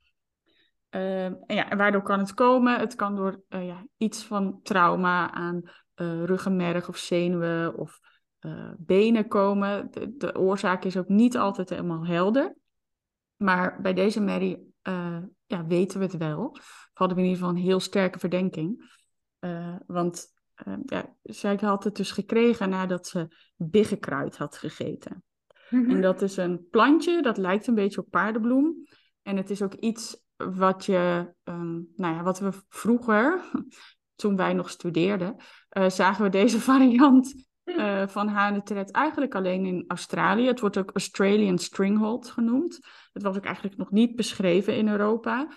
Uh, 0.95 1.25
en, 1.25 1.43
ja, 1.47 1.69
en 1.69 1.77
waardoor 1.77 2.01
kan 2.01 2.19
het 2.19 2.33
komen? 2.33 2.79
Het 2.79 2.95
kan 2.95 3.15
door 3.15 3.43
uh, 3.49 3.67
ja, 3.67 3.85
iets 3.97 4.23
van 4.23 4.59
trauma 4.63 5.31
aan 5.31 5.61
ruggenmerg 5.95 6.87
of 6.87 6.97
zenuwen 6.97 7.77
of 7.77 7.99
uh, 8.45 8.71
benen 8.77 9.27
komen. 9.27 9.91
De, 9.91 10.17
de, 10.17 10.37
oorzaak 10.37 10.83
is 10.83 10.97
ook 10.97 11.07
niet 11.07 11.37
altijd 11.37 11.69
helemaal 11.69 12.05
helder. 12.05 12.55
Maar 13.35 13.81
bij 13.81 13.93
deze 13.93 14.21
Mary 14.21 14.59
ja, 15.45 15.65
weten 15.67 15.99
we 15.99 16.05
het 16.05 16.17
wel. 16.17 16.45
Of 16.45 16.89
hadden 16.93 17.17
we 17.17 17.23
in 17.23 17.29
ieder 17.29 17.43
geval 17.43 17.57
een 17.57 17.65
heel 17.65 17.79
sterke 17.79 18.19
verdenking. 18.19 18.91
want 19.85 20.33
ja, 20.85 21.15
zij 21.21 21.57
had 21.61 21.83
het 21.83 21.95
dus 21.95 22.11
gekregen 22.11 22.69
nadat 22.69 23.07
ze 23.07 23.27
biggekruid 23.55 24.37
had 24.37 24.57
gegeten. 24.57 25.23
Mhm. 25.69 25.89
En 25.89 26.01
dat 26.01 26.21
is 26.21 26.37
een 26.37 26.67
plantje, 26.69 27.21
dat 27.21 27.37
lijkt 27.37 27.67
een 27.67 27.75
beetje 27.75 28.01
op 28.01 28.09
paardenbloem. 28.09 28.83
En 29.21 29.37
het 29.37 29.49
is 29.49 29.61
ook 29.61 29.73
iets 29.73 30.23
wat, 30.35 30.85
je, 30.85 31.33
um, 31.43 31.87
nou 31.95 32.15
ja, 32.15 32.23
wat 32.23 32.39
we 32.39 32.51
vroeger, 32.69 33.41
toen 34.21 34.35
wij 34.35 34.53
nog 34.53 34.69
studeerden, 34.69 35.35
uh, 35.77 35.89
zagen 35.89 36.23
we 36.23 36.29
deze 36.29 36.59
variant 36.71 37.51
uh, 37.65 38.07
van 38.07 38.27
hanetred 38.27 38.91
eigenlijk 38.91 39.35
alleen 39.35 39.65
in 39.65 39.83
Australië. 39.87 40.47
Het 40.47 40.59
wordt 40.59 40.77
ook 40.77 40.91
Australian 40.93 41.57
stringhold 41.57 42.29
genoemd. 42.29 42.79
Het 43.13 43.23
was 43.23 43.37
ook 43.37 43.45
eigenlijk 43.45 43.77
nog 43.77 43.91
niet 43.91 44.15
beschreven 44.15 44.75
in 44.77 44.87
Europa. 44.87 45.47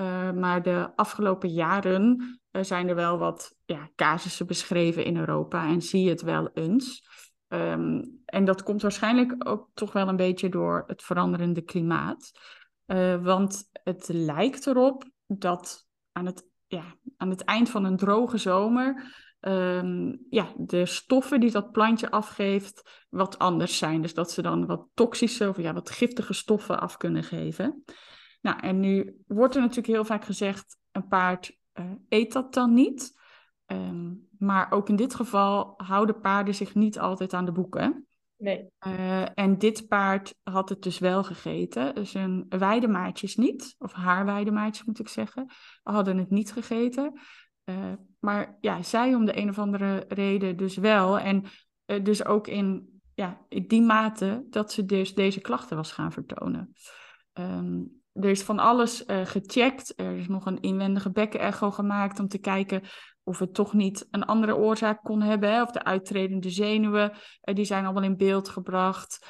Uh, 0.00 0.32
maar 0.32 0.62
de 0.62 0.90
afgelopen 0.96 1.48
jaren 1.48 2.40
zijn 2.50 2.88
er 2.88 2.94
wel 2.94 3.18
wat 3.18 3.54
ja, 3.64 3.90
casussen 3.94 4.46
beschreven 4.46 5.04
in 5.04 5.16
Europa 5.16 5.66
en 5.66 5.82
zie 5.82 6.02
je 6.02 6.10
het 6.10 6.22
wel 6.22 6.50
eens. 6.54 7.08
Um, 7.48 8.20
en 8.24 8.44
dat 8.44 8.62
komt 8.62 8.82
waarschijnlijk 8.82 9.48
ook 9.48 9.68
toch 9.74 9.92
wel 9.92 10.08
een 10.08 10.16
beetje 10.16 10.48
door 10.48 10.84
het 10.86 11.02
veranderende 11.02 11.62
klimaat. 11.62 12.30
Want 13.22 13.68
het 13.72 14.08
lijkt 14.08 14.66
erop 14.66 15.04
dat 15.26 15.86
aan 16.12 16.26
het, 16.26 16.48
ja, 16.66 16.96
aan 17.16 17.30
het 17.30 17.44
eind 17.44 17.70
van 17.70 17.84
een 17.84 17.96
droge 17.96 18.38
zomer 18.38 19.14
um, 19.48 20.26
ja, 20.30 20.52
de 20.56 20.86
stoffen 20.86 21.40
die 21.40 21.50
dat 21.50 21.72
plantje 21.72 22.10
afgeeft 22.10 23.04
wat 23.08 23.38
anders 23.38 23.78
zijn. 23.78 24.02
Dus 24.02 24.14
dat 24.14 24.30
ze 24.30 24.42
dan 24.42 24.66
wat 24.66 24.88
toxische 24.94 25.48
of 25.48 25.56
ja, 25.56 25.72
wat 25.72 25.90
giftige 25.90 26.32
stoffen 26.32 26.80
af 26.80 26.96
kunnen 26.96 27.22
geven. 27.22 27.84
Nou, 28.40 28.60
en 28.60 28.80
nu 28.80 29.22
wordt 29.26 29.54
er 29.54 29.60
natuurlijk 29.60 29.86
heel 29.86 30.04
vaak 30.04 30.24
gezegd, 30.24 30.78
een 30.92 31.08
paard 31.08 31.56
uh, 31.74 31.84
eet 32.08 32.32
dat 32.32 32.54
dan 32.54 32.74
niet. 32.74 33.14
Um, 33.66 34.28
maar 34.38 34.72
ook 34.72 34.88
in 34.88 34.96
dit 34.96 35.14
geval 35.14 35.74
houden 35.76 36.20
paarden 36.20 36.54
zich 36.54 36.74
niet 36.74 36.98
altijd 36.98 37.32
aan 37.34 37.44
de 37.44 37.52
boeken. 37.52 38.06
Nee. 38.36 38.70
Uh, 38.86 39.38
en 39.38 39.58
dit 39.58 39.88
paard 39.88 40.34
had 40.42 40.68
het 40.68 40.82
dus 40.82 40.98
wel 40.98 41.24
gegeten. 41.24 41.94
Dus 41.94 42.14
een 42.14 42.46
weidemaatjes 42.48 43.36
niet, 43.36 43.74
of 43.78 43.92
haar 43.92 44.24
weidemaatjes 44.24 44.86
moet 44.86 44.98
ik 44.98 45.08
zeggen, 45.08 45.50
hadden 45.82 46.18
het 46.18 46.30
niet 46.30 46.52
gegeten. 46.52 47.20
Uh, 47.68 47.92
maar 48.18 48.56
ja, 48.60 48.82
zij 48.82 49.14
om 49.14 49.24
de 49.24 49.38
een 49.38 49.48
of 49.48 49.58
andere 49.58 50.04
reden 50.08 50.56
dus 50.56 50.76
wel. 50.76 51.18
En 51.18 51.44
uh, 51.86 52.04
dus 52.04 52.24
ook 52.24 52.46
in, 52.46 53.00
ja, 53.14 53.40
in 53.48 53.66
die 53.66 53.82
mate 53.82 54.46
dat 54.50 54.72
ze 54.72 54.84
dus 54.84 55.14
deze 55.14 55.40
klachten 55.40 55.76
was 55.76 55.92
gaan 55.92 56.12
vertonen. 56.12 56.72
Um, 57.32 58.02
er 58.12 58.28
is 58.28 58.42
van 58.42 58.58
alles 58.58 59.04
gecheckt. 59.06 59.92
Er 59.96 60.16
is 60.16 60.28
nog 60.28 60.46
een 60.46 60.60
inwendige 60.60 61.10
bekkenecho 61.10 61.70
gemaakt 61.70 62.18
om 62.18 62.28
te 62.28 62.38
kijken 62.38 62.82
of 63.22 63.38
het 63.38 63.54
toch 63.54 63.72
niet 63.72 64.06
een 64.10 64.24
andere 64.24 64.56
oorzaak 64.56 65.02
kon 65.02 65.22
hebben. 65.22 65.52
Hè? 65.52 65.62
Of 65.62 65.70
de 65.70 65.84
uittredende 65.84 66.50
zenuwen, 66.50 67.12
die 67.40 67.64
zijn 67.64 67.84
allemaal 67.84 68.02
in 68.02 68.16
beeld 68.16 68.48
gebracht. 68.48 69.26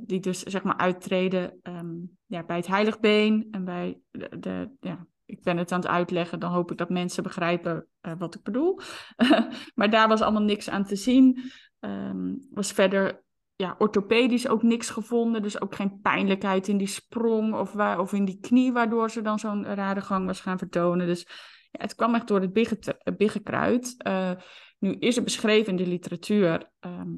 Die 0.00 0.20
dus 0.20 0.42
zeg 0.42 0.62
maar 0.62 0.76
uittreden 0.76 1.60
um, 1.62 2.18
ja, 2.26 2.44
bij 2.44 2.56
het 2.56 2.66
heiligbeen 2.66 3.48
en 3.50 3.64
bij 3.64 4.00
de, 4.10 4.38
de, 4.38 4.70
ja, 4.80 5.06
ik 5.28 5.42
ben 5.42 5.56
het 5.56 5.72
aan 5.72 5.80
het 5.80 5.88
uitleggen, 5.88 6.40
dan 6.40 6.52
hoop 6.52 6.70
ik 6.70 6.78
dat 6.78 6.88
mensen 6.88 7.22
begrijpen 7.22 7.86
uh, 8.02 8.12
wat 8.18 8.34
ik 8.34 8.42
bedoel. 8.42 8.80
maar 9.74 9.90
daar 9.90 10.08
was 10.08 10.20
allemaal 10.20 10.42
niks 10.42 10.70
aan 10.70 10.84
te 10.84 10.96
zien. 10.96 11.50
Um, 11.80 12.46
was 12.50 12.72
verder 12.72 13.24
ja, 13.56 13.74
orthopedisch 13.78 14.48
ook 14.48 14.62
niks 14.62 14.90
gevonden. 14.90 15.42
Dus 15.42 15.60
ook 15.60 15.74
geen 15.74 16.00
pijnlijkheid 16.00 16.68
in 16.68 16.76
die 16.76 16.86
sprong 16.86 17.54
of, 17.54 17.72
waar, 17.72 17.98
of 17.98 18.12
in 18.12 18.24
die 18.24 18.38
knie, 18.40 18.72
waardoor 18.72 19.10
ze 19.10 19.22
dan 19.22 19.38
zo'n 19.38 19.64
rare 19.64 20.00
gang 20.00 20.26
was 20.26 20.40
gaan 20.40 20.58
vertonen. 20.58 21.06
Dus 21.06 21.26
ja, 21.70 21.80
het 21.80 21.94
kwam 21.94 22.14
echt 22.14 22.28
door 22.28 22.40
het 22.40 23.16
biggekruid. 23.16 23.94
Uh, 24.06 24.30
Nu 24.78 24.92
is 24.92 25.14
het 25.14 25.24
beschreven 25.24 25.70
in 25.70 25.76
de 25.76 25.90
literatuur. 25.90 26.70
ehm, 26.80 27.10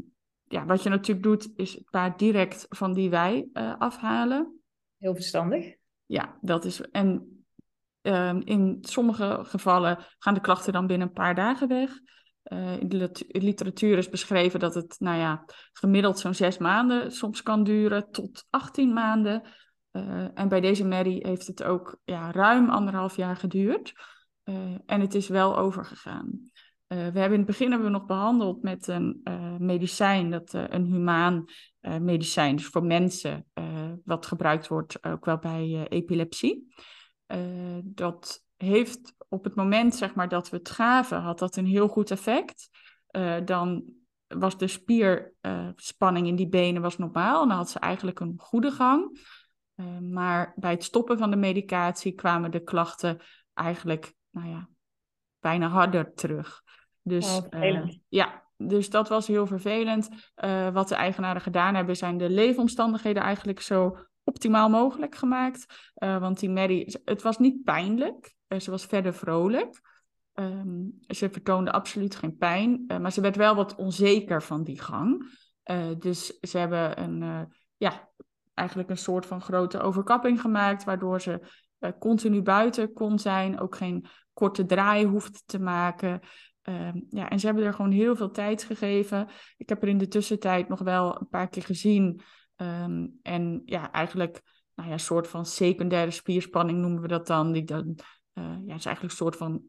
ja, 0.44 0.64
wat 0.64 0.82
je 0.82 0.88
natuurlijk 0.88 1.26
doet, 1.26 1.52
is 1.56 1.74
het 1.74 1.90
paard 1.90 2.18
direct 2.18 2.66
van 2.68 2.92
die 2.92 3.10
wei 3.10 3.48
eh, 3.52 3.74
afhalen. 3.78 4.60
Heel 4.98 5.14
verstandig. 5.14 5.74
Ja, 6.06 6.38
dat 6.40 6.64
is. 6.64 6.80
En 6.80 7.39
ehm, 8.02 8.40
in 8.44 8.78
sommige 8.80 9.38
gevallen 9.42 9.98
gaan 10.18 10.34
de 10.34 10.40
klachten 10.40 10.72
dan 10.72 10.86
binnen 10.86 11.08
een 11.08 11.14
paar 11.14 11.34
dagen 11.34 11.68
weg. 11.68 11.90
Eh, 12.42 12.80
in 12.80 12.88
de 12.88 12.96
lit- 12.96 13.24
literatuur 13.28 13.98
is 13.98 14.08
beschreven 14.08 14.60
dat 14.60 14.74
het, 14.74 14.96
nou 14.98 15.18
ja, 15.18 15.44
gemiddeld 15.72 16.18
zo'n 16.18 16.34
zes 16.34 16.58
maanden 16.58 17.12
soms 17.12 17.42
kan 17.42 17.64
duren 17.64 18.10
tot 18.10 18.46
18 18.50 18.92
maanden. 18.92 19.42
Eh, 19.90 20.38
en 20.38 20.48
bij 20.48 20.60
deze 20.60 20.84
merrie 20.84 21.26
heeft 21.26 21.46
het 21.46 21.62
ook 21.62 21.98
ja, 22.04 22.32
ruim 22.32 22.70
anderhalf 22.70 23.16
jaar 23.16 23.36
geduurd. 23.36 23.92
Eh, 24.42 24.54
en 24.86 25.00
het 25.00 25.14
is 25.14 25.28
wel 25.28 25.58
overgegaan. 25.58 26.48
We 26.86 26.96
hebben 26.96 27.32
in 27.32 27.36
het 27.38 27.46
begin 27.46 27.70
hebben 27.70 27.86
we 27.86 27.98
nog 27.98 28.06
behandeld 28.06 28.62
met 28.62 28.88
een 28.88 29.20
medicijn, 29.58 30.30
dat, 30.30 30.52
een 30.52 30.84
humaan 30.84 31.44
medicijn, 31.80 32.56
dus 32.56 32.66
voor 32.66 32.84
mensen, 32.84 33.46
wat 34.04 34.26
gebruikt 34.26 34.68
wordt 34.68 35.04
ook 35.04 35.24
wel 35.24 35.38
bij 35.38 35.86
epilepsie. 35.88 36.74
Eh, 37.30 37.78
dat 37.84 38.44
heeft 38.56 39.14
op 39.28 39.44
het 39.44 39.54
moment 39.54 39.94
zeg 39.94 40.14
maar, 40.14 40.28
dat 40.28 40.50
we 40.50 40.56
het 40.56 40.70
gaven, 40.70 41.20
had 41.20 41.38
dat 41.38 41.56
een 41.56 41.66
heel 41.66 41.88
goed 41.88 42.10
effect. 42.10 42.70
Eh, 43.06 43.36
dan 43.44 43.84
was 44.26 44.58
de 44.58 44.66
spierspanning 44.68 46.26
in 46.26 46.36
die 46.36 46.48
benen 46.48 46.82
was 46.82 46.98
normaal 46.98 47.42
en 47.42 47.48
dan 47.48 47.56
had 47.56 47.70
ze 47.70 47.78
eigenlijk 47.78 48.20
een 48.20 48.34
goede 48.36 48.70
gang. 48.70 49.18
Eh, 49.74 49.98
maar 49.98 50.52
bij 50.56 50.70
het 50.70 50.84
stoppen 50.84 51.18
van 51.18 51.30
de 51.30 51.36
medicatie 51.36 52.12
kwamen 52.14 52.50
de 52.50 52.62
klachten 52.62 53.20
eigenlijk, 53.54 54.14
nou 54.30 54.48
ja, 54.48 54.68
bijna 55.40 55.68
harder 55.68 56.14
terug. 56.14 56.62
Dus 57.02 57.36
Oh, 57.36 57.42
vervelend. 57.50 57.90
eh, 57.92 57.98
ja, 58.08 58.44
dus 58.56 58.90
dat 58.90 59.08
was 59.08 59.26
heel 59.26 59.46
vervelend. 59.46 60.08
Eh, 60.34 60.68
wat 60.68 60.88
de 60.88 60.94
eigenaren 60.94 61.42
gedaan 61.42 61.74
hebben, 61.74 61.96
zijn 61.96 62.18
de 62.18 62.30
leefomstandigheden 62.30 63.22
eigenlijk 63.22 63.60
zo 63.60 63.98
optimaal 64.30 64.68
mogelijk 64.68 65.14
gemaakt. 65.14 65.90
Eh, 65.94 66.18
want 66.18 66.40
die 66.40 66.50
Mary, 66.50 66.94
het 67.04 67.22
was 67.22 67.38
niet 67.38 67.64
pijnlijk. 67.64 68.34
Eh, 68.46 68.60
ze 68.60 68.70
was 68.70 68.86
verder 68.86 69.14
vrolijk. 69.14 69.80
Ehm, 70.32 70.84
ze 71.08 71.30
vertoonde 71.30 71.72
absoluut 71.72 72.14
geen 72.14 72.36
pijn. 72.36 72.84
eh, 72.86 72.98
maar 72.98 73.12
ze 73.12 73.20
werd 73.20 73.36
wel 73.36 73.54
wat 73.54 73.74
onzeker 73.74 74.42
van 74.42 74.64
die 74.64 74.80
gang. 74.80 75.38
Dus 75.98 76.38
ze 76.40 76.58
hebben 76.58 77.02
een, 77.02 77.48
ja, 77.76 78.08
eigenlijk 78.54 78.90
een 78.90 78.98
soort 78.98 79.26
van 79.26 79.40
grote 79.40 79.80
overkapping 79.80 80.40
gemaakt. 80.40 80.84
Waardoor 80.84 81.20
ze 81.20 81.40
continu 81.98 82.42
buiten 82.42 82.92
kon 82.92 83.18
zijn. 83.18 83.60
Ook 83.60 83.76
geen 83.76 84.04
korte 84.32 84.64
draai 84.64 85.06
hoefde 85.06 85.38
te 85.46 85.58
maken. 85.60 86.20
Ehm, 86.62 87.00
ja, 87.08 87.28
en 87.28 87.40
ze 87.40 87.46
hebben 87.46 87.64
er 87.64 87.74
gewoon 87.74 87.90
heel 87.90 88.16
veel 88.16 88.30
tijd 88.30 88.62
gegeven. 88.62 89.28
Ik 89.56 89.68
heb 89.68 89.82
er 89.82 89.88
in 89.88 89.98
de 89.98 90.08
tussentijd 90.08 90.68
nog 90.68 90.80
wel 90.80 91.20
een 91.20 91.28
paar 91.28 91.48
keer 91.48 91.62
gezien. 91.62 92.20
Ehm, 92.60 93.06
en 93.22 93.62
ja, 93.64 93.92
eigenlijk 93.92 94.42
nou 94.74 94.88
ja, 94.88 94.94
een 94.94 95.00
soort 95.00 95.28
van 95.28 95.46
secundaire 95.46 96.10
spierspanning 96.10 96.78
noemen 96.78 97.02
we 97.02 97.08
dat 97.08 97.26
dan. 97.26 97.52
Die 97.52 97.64
dan 97.64 97.98
eh, 98.32 98.44
ja, 98.44 98.74
is 98.74 98.84
eigenlijk 98.84 99.02
een 99.02 99.10
soort 99.10 99.36
van 99.36 99.62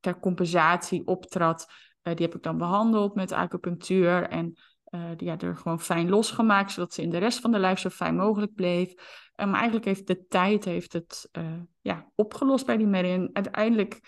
ter 0.00 0.20
compensatie 0.20 1.06
optrad. 1.06 1.66
Eh, 2.02 2.14
die 2.14 2.26
heb 2.26 2.34
ik 2.34 2.42
dan 2.42 2.58
behandeld 2.58 3.14
met 3.14 3.32
acupunctuur. 3.32 4.28
En 4.28 4.56
eh, 4.84 5.10
die 5.16 5.26
ja, 5.26 5.38
er 5.38 5.56
gewoon 5.56 5.80
fijn 5.80 6.08
losgemaakt, 6.08 6.72
zodat 6.72 6.94
ze 6.94 7.02
in 7.02 7.10
de 7.10 7.18
rest 7.18 7.40
van 7.40 7.50
de 7.50 7.58
lijf 7.58 7.78
zo 7.78 7.88
fijn 7.88 8.16
mogelijk 8.16 8.54
bleef. 8.54 8.94
Maar 9.36 9.54
eigenlijk 9.54 9.84
heeft 9.84 10.06
de 10.06 10.26
tijd 10.26 10.64
heeft 10.64 10.92
het 10.92 11.30
ja, 11.80 12.10
opgelost 12.14 12.66
bij 12.66 12.76
die 12.76 12.86
merrie. 12.86 13.12
En 13.12 13.30
uiteindelijk 13.32 14.00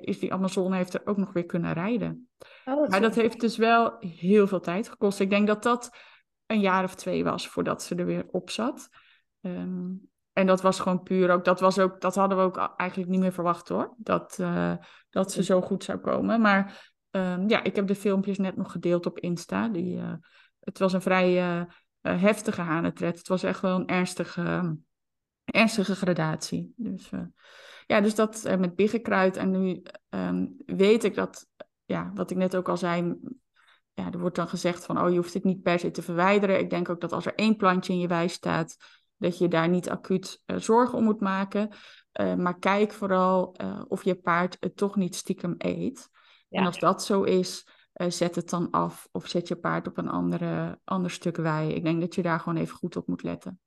is 0.00 0.18
die 0.18 0.32
Amazone 0.32 0.76
heeft 0.76 0.94
er 0.94 1.06
ook 1.06 1.16
nog 1.16 1.32
weer 1.32 1.46
kunnen 1.46 1.72
rijden. 1.72 2.28
Oh, 2.64 2.88
Maar 2.88 3.00
dat 3.00 3.14
heeft 3.14 3.40
dus 3.40 3.56
wel 3.56 3.96
heel 3.98 4.46
veel 4.46 4.60
tijd 4.60 4.88
gekost. 4.88 5.20
Ik 5.20 5.30
denk 5.30 5.46
dat 5.46 5.62
dat 5.62 5.90
een 6.46 6.60
jaar 6.60 6.84
of 6.84 6.94
twee 6.94 7.24
was 7.24 7.48
voordat 7.48 7.82
ze 7.82 7.94
er 7.94 8.06
weer 8.06 8.26
op 8.30 8.50
zat. 8.50 8.88
Ehm, 9.40 9.90
en 10.34 10.46
dat 10.46 10.62
was 10.62 10.80
gewoon 10.80 11.02
puur 11.02 11.30
ook, 11.30 11.44
dat 11.44 11.60
was 11.60 11.78
ook, 11.78 12.00
dat 12.00 12.14
hadden 12.14 12.38
we 12.38 12.44
ook 12.44 12.74
eigenlijk 12.76 13.10
niet 13.10 13.20
meer 13.20 13.32
verwacht 13.32 13.68
hoor. 13.68 13.94
Dat, 13.98 14.38
eh, 14.38 14.74
dat 15.10 15.32
ze 15.32 15.42
zo 15.42 15.60
goed 15.60 15.84
zou 15.84 15.98
komen. 15.98 16.40
Maar 16.40 16.92
ehm, 17.10 17.48
ja, 17.48 17.62
ik 17.62 17.76
heb 17.76 17.86
de 17.86 17.94
filmpjes 17.94 18.38
net 18.38 18.56
nog 18.56 18.72
gedeeld 18.72 19.06
op 19.06 19.18
Insta. 19.18 19.68
Die, 19.68 19.98
eh, 19.98 20.12
het 20.60 20.78
was 20.78 20.92
een 20.92 21.02
vrij 21.02 21.38
eh, 21.40 21.62
heftige 22.20 22.60
hanentred. 22.60 23.18
Het 23.18 23.28
was 23.28 23.42
echt 23.42 23.60
wel 23.60 23.76
een 23.76 23.86
ernstige, 23.86 24.76
ernstige 25.44 25.96
gradatie. 25.96 26.72
Dus 26.76 27.10
ja, 27.86 28.00
dus 28.00 28.14
dat 28.14 28.56
met 28.58 28.74
biggenkruid. 28.74 29.36
En 29.36 29.50
nu 29.50 29.82
ehm, 30.08 30.46
weet 30.66 31.04
ik 31.04 31.14
dat, 31.14 31.46
ja, 31.84 32.10
wat 32.14 32.30
ik 32.30 32.36
net 32.36 32.56
ook 32.56 32.68
al 32.68 32.76
zei, 32.76 33.16
ja, 33.94 34.10
er 34.10 34.18
wordt 34.18 34.36
dan 34.36 34.48
gezegd 34.48 34.84
van, 34.84 35.00
oh, 35.00 35.10
je 35.10 35.16
hoeft 35.16 35.34
het 35.34 35.44
niet 35.44 35.62
per 35.62 35.78
se 35.78 35.90
te 35.90 36.02
verwijderen. 36.02 36.58
Ik 36.58 36.70
denk 36.70 36.88
ook 36.88 37.00
dat 37.00 37.12
als 37.12 37.26
er 37.26 37.34
één 37.34 37.56
plantje 37.56 37.92
in 37.92 37.98
je 37.98 38.08
wei 38.08 38.28
staat, 38.28 38.76
dat 39.16 39.38
je 39.38 39.48
daar 39.48 39.68
niet 39.68 39.90
acuut 39.90 40.42
eh, 40.46 40.56
zorgen 40.56 40.98
om 40.98 41.04
moet 41.04 41.20
maken. 41.20 41.68
Eh, 42.12 42.34
maar 42.34 42.58
kijk 42.58 42.92
vooral 42.92 43.54
eh, 43.54 43.82
of 43.88 44.04
je 44.04 44.14
paard 44.14 44.56
het 44.60 44.76
toch 44.76 44.96
niet 44.96 45.14
stiekem 45.14 45.54
eet. 45.58 46.08
En 46.48 46.64
als 46.66 46.78
dat 46.78 47.04
zo 47.04 47.22
is, 47.22 47.68
zet 47.94 48.34
het 48.34 48.50
dan 48.50 48.70
af 48.70 49.08
of 49.12 49.28
zet 49.28 49.48
je 49.48 49.56
paard 49.56 49.86
op 49.86 49.98
een 49.98 50.08
andere, 50.08 50.78
ander 50.84 51.10
stuk 51.10 51.36
wei. 51.36 51.72
Ik 51.72 51.84
denk 51.84 52.00
dat 52.00 52.14
je 52.14 52.22
daar 52.22 52.40
gewoon 52.40 52.58
even 52.58 52.76
goed 52.76 52.96
op 52.96 53.06
moet 53.06 53.22
letten. 53.22 53.60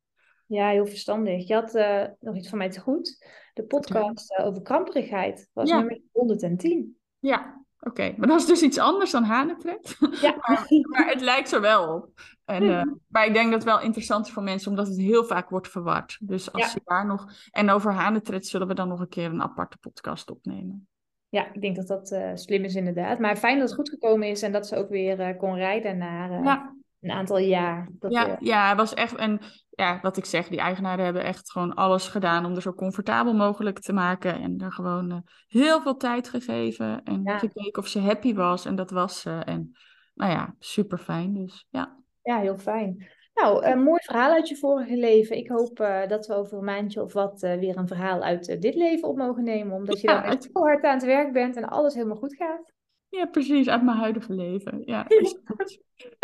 Ja, 0.46 0.70
heel 0.70 0.86
verstandig. 0.86 1.48
Je 1.48 1.54
had 1.54 1.74
nog 2.20 2.36
iets 2.36 2.50
van 2.50 2.58
mij 2.58 2.70
te 2.70 2.80
goed. 2.80 3.26
De 3.54 3.64
podcast 3.64 4.38
over 4.38 4.62
kramperigheid 4.62 5.50
was 5.54 5.70
Ja. 5.70 5.78
nummer 5.78 6.02
110. 6.12 6.98
Ja, 7.20 7.66
oké. 7.80 8.14
Maar 8.18 8.28
dat 8.28 8.40
is 8.40 8.46
dus 8.46 8.62
iets 8.62 8.78
anders 8.78 9.12
dan 9.12 9.24
hanentred. 9.24 9.98
Ja. 10.22 10.36
maar 10.92 11.08
het 11.08 11.22
lijkt 11.22 11.52
er 11.52 11.62
wel 11.62 11.94
op. 11.94 12.10
En, 12.46 12.64
eh, 12.64 12.84
maar 13.08 13.26
ik 13.26 13.34
denk 13.34 13.46
dat 13.46 13.64
het 13.64 13.72
wel 13.72 13.82
interessant 13.82 14.28
is 14.28 14.34
voor 14.34 14.44
mensen, 14.44 14.70
omdat 14.70 14.88
het 14.88 14.98
heel 14.98 15.24
vaak 15.24 15.50
wordt 15.50 15.68
verward. 15.68 16.18
Dus 16.22 16.52
als 16.52 16.66
Ja. 16.66 16.72
je 16.74 16.82
daar 16.84 17.06
nog... 17.06 17.32
En 17.52 17.70
over 17.70 17.94
hanentred 17.94 18.48
zullen 18.48 18.68
we 18.68 18.74
dan 18.74 18.88
nog 18.88 19.00
een 19.00 19.10
keer 19.10 19.26
een 19.26 19.42
aparte 19.42 19.78
podcast 19.78 20.30
opnemen. 20.30 20.88
Ja, 21.30 21.54
ik 21.54 21.62
denk 21.62 21.76
dat 21.76 21.88
dat 21.88 22.12
eh, 22.12 22.32
slim 22.34 22.64
is 22.64 22.76
inderdaad. 22.76 23.20
Maar 23.20 23.36
fijn 23.36 23.58
dat 23.60 23.68
het 23.68 23.78
goed 23.78 23.90
gekomen 23.90 24.28
is 24.28 24.42
en 24.42 24.52
dat 24.52 24.68
ze 24.68 24.76
ook 24.76 24.90
weer 24.90 25.20
eh, 25.20 25.38
kon 25.38 25.56
rijden 25.56 25.98
na 25.98 26.30
eh, 26.30 26.44
Ja, 26.44 26.76
een 27.10 27.16
aantal 27.16 27.38
jaar. 27.38 27.90
Dat, 27.92 28.12
ja, 28.12 28.28
eh, 28.28 28.36
ja, 28.40 28.68
het 28.70 28.78
was 28.78 28.94
echt... 28.94 29.16
En 29.16 29.40
ja, 29.70 30.00
wat 30.02 30.18
ik 30.18 30.26
zeg, 30.26 30.48
die 30.48 30.60
eigenaren 30.60 31.06
hebben 31.06 31.24
echt 31.24 31.52
gewoon 31.52 31.74
alles 31.74 32.08
gedaan 32.08 32.46
om 32.46 32.56
er 32.56 32.62
zo 32.62 32.74
comfortabel 32.74 33.34
mogelijk 33.34 33.80
te 33.80 33.94
maken. 33.94 34.42
En 34.42 34.58
er 34.60 34.72
gewoon 34.72 35.12
eh, 35.12 35.18
heel 35.48 35.82
veel 35.82 35.98
tijd 35.98 36.30
gegeven. 36.30 37.04
En 37.04 37.22
Ja. 37.24 37.38
gekeken 37.38 37.82
of 37.82 37.88
ze 37.88 38.00
happy 38.00 38.34
was. 38.34 38.66
En 38.66 38.76
dat 38.76 38.92
was 38.92 39.22
ze. 39.22 39.42
En 39.46 39.78
nou 40.14 40.32
ja, 40.32 40.56
super 40.60 40.98
fijn. 40.98 41.34
Dus 41.34 41.68
ja. 41.70 41.98
ja, 42.22 42.40
heel 42.40 42.58
fijn. 42.58 43.08
Nou, 43.42 43.66
een 43.66 43.84
mooi 43.84 44.00
verhaal 44.04 44.32
uit 44.32 44.48
je 44.48 44.56
vorige 44.56 44.96
leven. 44.96 45.38
Ik 45.38 45.48
hoop 45.48 45.80
eh, 45.80 46.08
dat 46.08 46.28
we 46.28 46.34
over 46.34 46.58
een 46.58 46.64
maandje 46.64 47.04
of 47.04 47.14
wat 47.14 47.44
eh, 47.44 47.58
weer 47.58 47.78
een 47.78 47.88
verhaal 47.88 48.22
uit 48.22 48.48
eh, 48.48 48.60
dit 48.60 48.76
leven 48.76 49.08
op 49.08 49.18
mogen 49.18 49.44
nemen. 49.44 49.76
Omdat 49.76 50.02
je 50.02 50.08
Ja, 50.08 50.22
dan 50.22 50.32
echt 50.32 50.50
heel 50.54 50.64
hard 50.64 50.84
aan 50.84 50.94
het 50.94 51.06
werk 51.06 51.34
bent 51.34 51.56
en 51.56 51.66
alles 51.68 51.94
helemaal 51.94 52.18
goed 52.18 52.36
gaat. 52.36 52.74
Ja, 53.10 53.26
precies, 53.26 53.68
uit 53.68 53.84
mijn 53.84 53.98
huidige 53.98 54.34
leven. 54.34 54.82
Ja, 54.86 55.06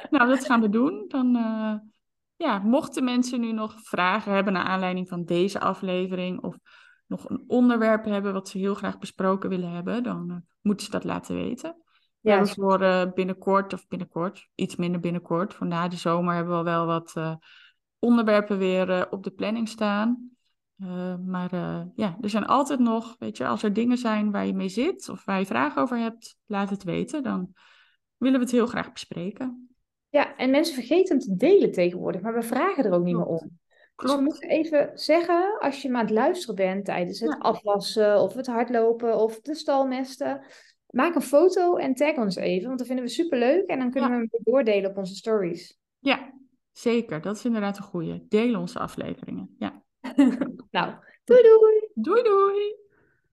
nou, 0.09 0.29
dat 0.29 0.45
gaan 0.45 0.61
we 0.61 0.69
doen. 0.69 1.05
Dan, 1.07 1.35
eh, 1.35 1.75
ja, 2.35 2.59
mochten 2.59 3.03
mensen 3.03 3.39
nu 3.39 3.51
nog 3.51 3.75
vragen 3.81 4.33
hebben 4.33 4.53
naar 4.53 4.63
aanleiding 4.63 5.07
van 5.07 5.25
deze 5.25 5.59
aflevering 5.59 6.41
of 6.43 6.57
nog 7.07 7.29
een 7.29 7.43
onderwerp 7.47 8.05
hebben 8.05 8.33
wat 8.33 8.49
ze 8.49 8.57
heel 8.57 8.73
graag 8.75 8.97
besproken 8.97 9.49
willen 9.49 9.69
hebben, 9.69 10.03
dan 10.03 10.29
eh, 10.29 10.37
moeten 10.61 10.85
ze 10.85 10.91
dat 10.91 11.03
laten 11.03 11.35
weten. 11.35 11.75
We 12.19 12.29
Ja, 12.29 12.35
hebben 12.35 12.53
voor 12.53 12.81
eh, 12.81 13.11
binnenkort, 13.13 13.73
of 13.73 13.87
binnenkort, 13.87 14.49
iets 14.55 14.75
minder 14.75 14.99
binnenkort, 14.99 15.53
voor 15.53 15.67
na 15.67 15.87
de 15.87 15.95
zomer 15.95 16.35
hebben 16.35 16.57
we 16.57 16.63
wel 16.63 16.85
wat 16.85 17.13
onderwerpen 17.99 18.57
weer 18.57 19.11
op 19.11 19.23
de 19.23 19.31
planning 19.31 19.69
staan. 19.69 20.32
Eh, 20.79 21.15
maar 21.25 21.53
eh, 21.53 21.81
ja, 21.95 22.17
er 22.21 22.29
zijn 22.29 22.45
altijd 22.45 22.79
nog, 22.79 23.15
weet 23.19 23.37
je, 23.37 23.45
als 23.47 23.63
er 23.63 23.73
dingen 23.73 23.97
zijn 23.97 24.31
waar 24.31 24.45
je 24.45 24.53
mee 24.53 24.69
zit 24.69 25.09
of 25.09 25.25
waar 25.25 25.39
je 25.39 25.45
vragen 25.45 25.81
over 25.81 25.97
hebt, 25.97 26.37
laat 26.45 26.69
het 26.69 26.83
weten. 26.83 27.23
Dan 27.23 27.53
willen 28.17 28.37
we 28.39 28.45
het 28.45 28.53
heel 28.53 28.67
graag 28.67 28.91
bespreken. 28.91 29.67
Ja, 30.09 30.35
en 30.35 30.51
mensen 30.51 30.75
vergeten 30.75 31.19
te 31.19 31.35
delen 31.35 31.71
tegenwoordig, 31.71 32.21
maar 32.21 32.33
we 32.33 32.41
vragen 32.41 32.83
er 32.83 32.91
ook 32.91 33.03
niet 33.03 33.15
meer 33.15 33.25
Klopt. 33.25 33.41
om. 33.41 33.47
Dus 33.47 33.57
we 33.95 34.05
Klopt. 34.05 34.21
moeten 34.21 34.49
even 34.49 34.91
zeggen, 34.93 35.59
als 35.59 35.81
je 35.81 35.89
maar 35.89 35.99
aan 35.99 36.05
het 36.05 36.15
luisteren 36.15 36.55
bent 36.55 36.85
tijdens 36.85 37.19
het 37.19 37.31
Ja. 37.31 37.37
afwassen 37.37 38.21
of 38.21 38.33
het 38.33 38.47
hardlopen 38.47 39.17
of 39.17 39.41
de 39.41 39.55
stalmesten, 39.55 40.45
maak 40.89 41.15
een 41.15 41.21
foto 41.21 41.75
en 41.75 41.93
tag 41.93 42.15
ons 42.15 42.35
even, 42.35 42.65
want 42.67 42.77
dat 42.77 42.87
vinden 42.87 43.05
we 43.05 43.11
superleuk 43.11 43.65
en 43.65 43.79
dan 43.79 43.91
kunnen 43.91 44.09
Ja. 44.09 44.15
we 44.15 44.21
hem 44.21 44.27
weer 44.31 44.53
doordelen 44.53 44.89
op 44.89 44.97
onze 44.97 45.15
stories. 45.15 45.77
Ja, 45.99 46.33
zeker. 46.71 47.21
Dat 47.21 47.35
is 47.35 47.45
inderdaad 47.45 47.77
een 47.77 47.83
goeie. 47.83 48.25
Deel 48.29 48.59
onze 48.59 48.79
afleveringen. 48.79 49.55
Ja. 49.59 49.82
Nou, 50.73 50.89
doei 51.27 51.43
doei! 51.43 51.89
Doei 51.95 52.23
doei! 52.23 52.82